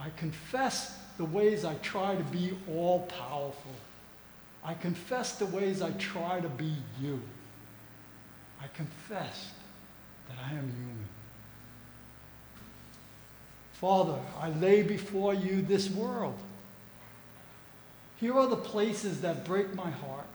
I 0.00 0.08
confess 0.16 0.98
the 1.18 1.24
ways 1.26 1.64
I 1.64 1.74
try 1.74 2.16
to 2.16 2.24
be 2.24 2.56
all 2.68 3.00
powerful. 3.00 3.74
I 4.64 4.74
confess 4.74 5.36
the 5.36 5.46
ways 5.46 5.82
I 5.82 5.92
try 5.92 6.40
to 6.40 6.48
be 6.48 6.74
you. 7.00 7.20
I 8.62 8.66
confess 8.76 9.50
that 10.28 10.36
I 10.38 10.50
am 10.52 10.70
human. 10.70 11.08
Father, 13.72 14.18
I 14.40 14.50
lay 14.50 14.82
before 14.82 15.34
you 15.34 15.62
this 15.62 15.90
world. 15.90 16.38
Here 18.20 18.34
are 18.34 18.46
the 18.46 18.56
places 18.56 19.20
that 19.22 19.44
break 19.44 19.74
my 19.74 19.90
heart. 19.90 20.26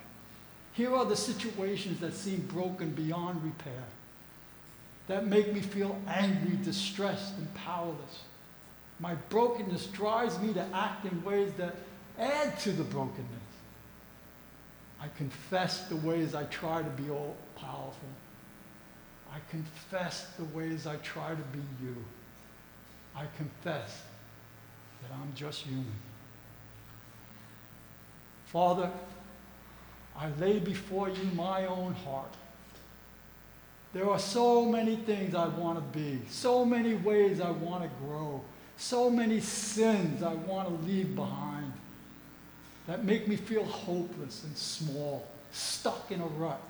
Here 0.74 0.94
are 0.94 1.06
the 1.06 1.16
situations 1.16 2.02
that 2.02 2.14
seem 2.14 2.42
broken 2.42 2.90
beyond 2.92 3.44
repair. 3.44 3.84
that 5.08 5.26
make 5.26 5.54
me 5.54 5.62
feel 5.62 5.98
angry, 6.08 6.58
distressed, 6.64 7.38
and 7.38 7.54
powerless. 7.56 8.24
My 9.00 9.16
brokenness 9.30 9.88
drives 9.88 10.38
me 10.40 10.54
to 10.54 10.66
act 10.74 11.06
in 11.06 11.24
ways 11.24 11.52
that 11.54 11.76
add 12.20 12.60
to 12.60 12.72
the 12.72 12.84
brokenness. 12.84 13.26
I 15.00 15.08
confess 15.18 15.88
the 15.88 15.96
ways 15.96 16.36
I 16.36 16.44
try 16.46 16.82
to 16.82 16.90
be 16.90 17.10
all 17.10 17.38
powerful. 17.60 18.10
I 19.34 19.40
confess 19.50 20.28
the 20.38 20.46
ways 20.58 20.88
I 20.88 20.96
try 20.98 21.30
to 21.30 21.36
be 21.36 21.60
you. 21.82 21.96
I 23.16 23.24
confess 23.36 24.04
that 25.02 25.12
I'm 25.14 25.34
just 25.36 25.62
human. 25.62 25.86
Father, 28.46 28.90
I 30.18 30.30
lay 30.40 30.60
before 30.60 31.10
you 31.10 31.24
my 31.36 31.66
own 31.66 31.94
heart. 31.94 32.34
There 33.94 34.10
are 34.10 34.20
so 34.20 34.66
many 34.66 34.96
things 34.96 35.36
I 35.36 35.48
want 35.48 35.78
to 35.78 36.00
be, 36.00 36.22
so 36.30 36.64
many 36.66 36.94
ways 36.94 37.42
I 37.42 37.52
want 37.52 37.84
to 37.84 37.90
grow, 38.06 38.42
so 38.78 39.10
many 39.10 39.40
sins 39.40 40.24
I 40.24 40.34
want 40.34 40.68
to 40.70 40.88
leave 40.88 41.16
behind 41.16 41.74
that 42.88 43.04
make 43.04 43.28
me 43.28 43.36
feel 43.36 43.66
hopeless 43.66 44.44
and 44.44 44.58
small, 44.58 45.28
stuck 45.52 46.12
in 46.12 46.22
a 46.22 46.26
rut. 46.26 46.62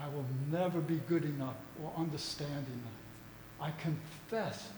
I 0.00 0.08
will 0.08 0.26
never 0.50 0.80
be 0.80 1.00
good 1.08 1.24
enough 1.24 1.56
or 1.82 1.92
understand 1.96 2.66
enough. 2.66 3.60
I 3.60 3.72
confess 3.82 4.68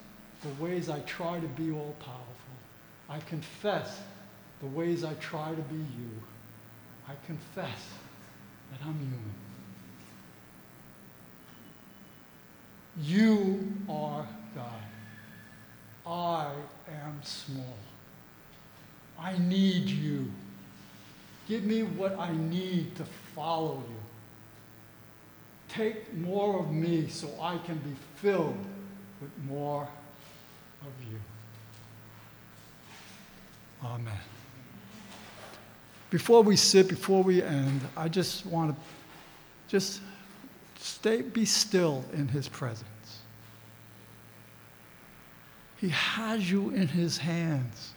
the 0.43 0.62
ways 0.62 0.89
I 0.89 1.01
try 1.01 1.39
to 1.39 1.47
be 1.47 1.71
all 1.71 1.95
powerful. 2.01 2.25
I 3.09 3.18
confess 3.21 4.01
the 4.61 4.66
ways 4.66 5.05
I 5.05 5.12
try 5.14 5.51
to 5.51 5.62
be 5.62 5.77
you. 5.77 6.23
I 7.09 7.12
confess 7.27 7.89
that 8.71 8.81
I'm 8.87 8.99
human. 8.99 9.35
You 13.03 13.73
are 13.89 14.27
God. 14.55 14.83
I 16.07 16.53
am 16.89 17.21
small. 17.23 17.77
I 19.18 19.37
need 19.39 19.87
you. 19.87 20.31
Give 21.47 21.64
me 21.64 21.83
what 21.83 22.18
I 22.18 22.33
need 22.33 22.97
to 22.97 23.05
follow 23.35 23.83
you. 23.89 23.99
Take 25.73 26.12
more 26.14 26.59
of 26.59 26.73
me 26.73 27.09
so 27.09 27.29
I 27.41 27.59
can 27.59 27.77
be 27.79 27.95
filled 28.16 28.59
with 29.21 29.31
more 29.47 29.89
of 30.83 31.11
you. 31.11 31.21
Amen. 33.85 34.18
Before 36.11 36.43
we 36.43 36.57
sit, 36.57 36.89
before 36.89 37.23
we 37.23 37.43
end, 37.43 37.81
I 37.97 38.09
just 38.09 38.45
want 38.47 38.75
to 38.75 38.83
just 39.68 40.01
stay, 40.81 41.23
be 41.23 41.45
still 41.45 42.05
in 42.12 42.27
his 42.27 42.49
presence. 42.49 42.87
He 45.77 45.91
has 45.91 46.51
you 46.51 46.71
in 46.71 46.89
his 46.89 47.16
hands. 47.16 47.95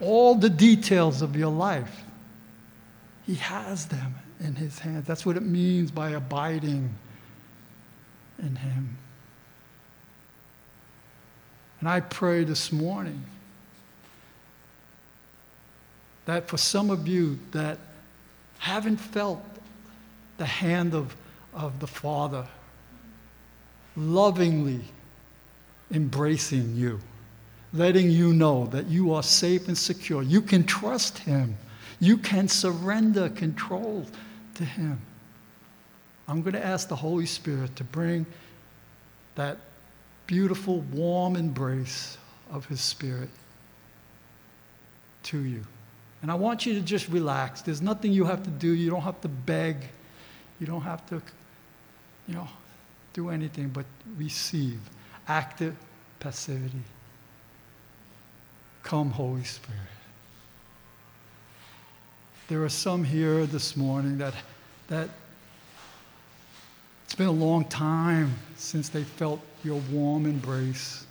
All 0.00 0.34
the 0.34 0.48
details 0.48 1.20
of 1.20 1.36
your 1.36 1.50
life, 1.50 2.04
he 3.26 3.36
has 3.36 3.86
them 3.86 4.14
in 4.40 4.54
his 4.54 4.78
hands. 4.78 5.06
That's 5.06 5.24
what 5.24 5.36
it 5.36 5.42
means 5.42 5.90
by 5.90 6.10
abiding 6.10 6.94
in 8.38 8.56
him. 8.56 8.98
And 11.80 11.88
I 11.88 12.00
pray 12.00 12.44
this 12.44 12.72
morning 12.72 13.24
that 16.24 16.48
for 16.48 16.56
some 16.56 16.90
of 16.90 17.06
you 17.06 17.38
that 17.52 17.78
haven't 18.58 18.96
felt 18.96 19.42
the 20.38 20.46
hand 20.46 20.94
of, 20.94 21.14
of 21.52 21.78
the 21.80 21.86
Father 21.86 22.46
lovingly 23.96 24.80
embracing 25.92 26.74
you, 26.74 26.98
letting 27.72 28.10
you 28.10 28.32
know 28.32 28.66
that 28.66 28.86
you 28.86 29.12
are 29.12 29.22
safe 29.22 29.68
and 29.68 29.76
secure. 29.76 30.22
You 30.22 30.40
can 30.40 30.64
trust 30.64 31.18
Him, 31.18 31.56
you 32.00 32.16
can 32.18 32.48
surrender 32.48 33.28
control 33.28 34.06
to 34.54 34.64
Him. 34.64 35.00
I'm 36.28 36.42
going 36.42 36.54
to 36.54 36.64
ask 36.64 36.88
the 36.88 36.96
Holy 36.96 37.26
Spirit 37.26 37.76
to 37.76 37.84
bring 37.84 38.26
that 39.34 39.58
beautiful, 40.26 40.80
warm 40.92 41.36
embrace 41.36 42.18
of 42.50 42.66
His 42.66 42.80
Spirit 42.80 43.28
to 45.24 45.38
you. 45.38 45.62
And 46.22 46.30
I 46.30 46.34
want 46.34 46.64
you 46.64 46.74
to 46.74 46.80
just 46.80 47.08
relax. 47.08 47.60
There's 47.60 47.82
nothing 47.82 48.12
you 48.12 48.24
have 48.24 48.42
to 48.44 48.50
do. 48.50 48.68
You 48.68 48.90
don't 48.90 49.02
have 49.02 49.20
to 49.22 49.28
beg. 49.28 49.76
You 50.58 50.66
don't 50.66 50.80
have 50.82 51.06
to, 51.10 51.20
you 52.26 52.34
know, 52.34 52.48
do 53.12 53.28
anything 53.28 53.68
but 53.68 53.84
receive. 54.16 54.80
Active 55.28 55.76
passivity. 56.20 56.82
Come, 58.82 59.10
Holy 59.10 59.44
Spirit. 59.44 59.80
There 62.46 62.62
are 62.62 62.68
some 62.68 63.04
here 63.04 63.46
this 63.46 63.74
morning 63.74 64.18
that, 64.18 64.34
that 64.88 65.08
it's 67.04 67.14
been 67.14 67.26
a 67.26 67.32
long 67.32 67.64
time 67.64 68.34
since 68.56 68.90
they 68.90 69.02
felt 69.02 69.40
your 69.62 69.80
warm 69.90 70.26
embrace. 70.26 71.06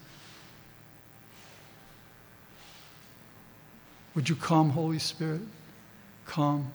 Would 4.13 4.29
you 4.29 4.36
come, 4.36 4.69
Holy 4.69 4.99
Spirit? 4.99 5.41
Come. 6.27 6.71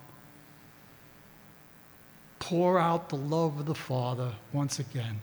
Pour 2.40 2.80
out 2.80 3.10
the 3.10 3.16
love 3.16 3.60
of 3.60 3.66
the 3.66 3.76
Father 3.76 4.32
once 4.52 4.80
again, 4.80 5.20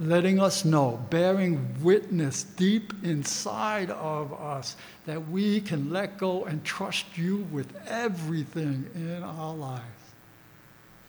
letting 0.00 0.40
us 0.40 0.64
know, 0.64 0.98
bearing 1.10 1.76
witness 1.82 2.42
deep 2.42 2.94
inside 3.02 3.90
of 3.90 4.32
us 4.32 4.74
that 5.04 5.28
we 5.28 5.60
can 5.60 5.92
let 5.92 6.16
go 6.16 6.44
and 6.46 6.64
trust 6.64 7.18
you 7.18 7.46
with 7.52 7.70
everything 7.86 8.88
in 8.94 9.22
our 9.22 9.54
lives. 9.54 9.84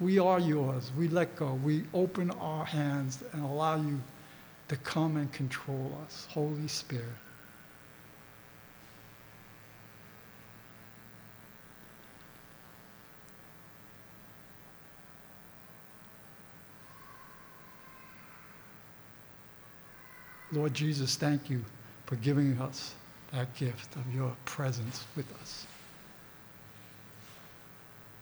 We 0.01 0.19
are 0.19 0.39
yours. 0.39 0.91
We 0.97 1.07
let 1.07 1.37
go. 1.37 1.53
We 1.63 1.85
open 1.93 2.31
our 2.31 2.65
hands 2.65 3.23
and 3.31 3.43
allow 3.43 3.77
you 3.77 4.01
to 4.67 4.75
come 4.75 5.15
and 5.15 5.31
control 5.31 5.97
us. 6.05 6.27
Holy 6.29 6.67
Spirit. 6.67 7.05
Lord 20.51 20.73
Jesus, 20.73 21.15
thank 21.15 21.49
you 21.49 21.63
for 22.05 22.17
giving 22.17 22.59
us 22.61 22.93
that 23.31 23.53
gift 23.55 23.95
of 23.95 24.13
your 24.13 24.35
presence 24.45 25.05
with 25.15 25.31
us. 25.41 25.65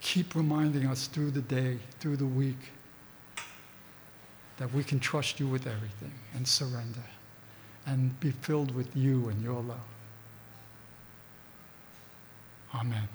Keep 0.01 0.35
reminding 0.35 0.85
us 0.85 1.07
through 1.07 1.31
the 1.31 1.41
day, 1.41 1.77
through 1.99 2.17
the 2.17 2.25
week, 2.25 2.71
that 4.57 4.71
we 4.73 4.83
can 4.83 4.99
trust 4.99 5.39
you 5.39 5.47
with 5.47 5.65
everything 5.65 6.13
and 6.35 6.47
surrender 6.47 7.03
and 7.85 8.17
be 8.19 8.31
filled 8.31 8.75
with 8.75 8.95
you 8.95 9.29
and 9.29 9.41
your 9.41 9.61
love. 9.61 9.77
Amen. 12.75 13.07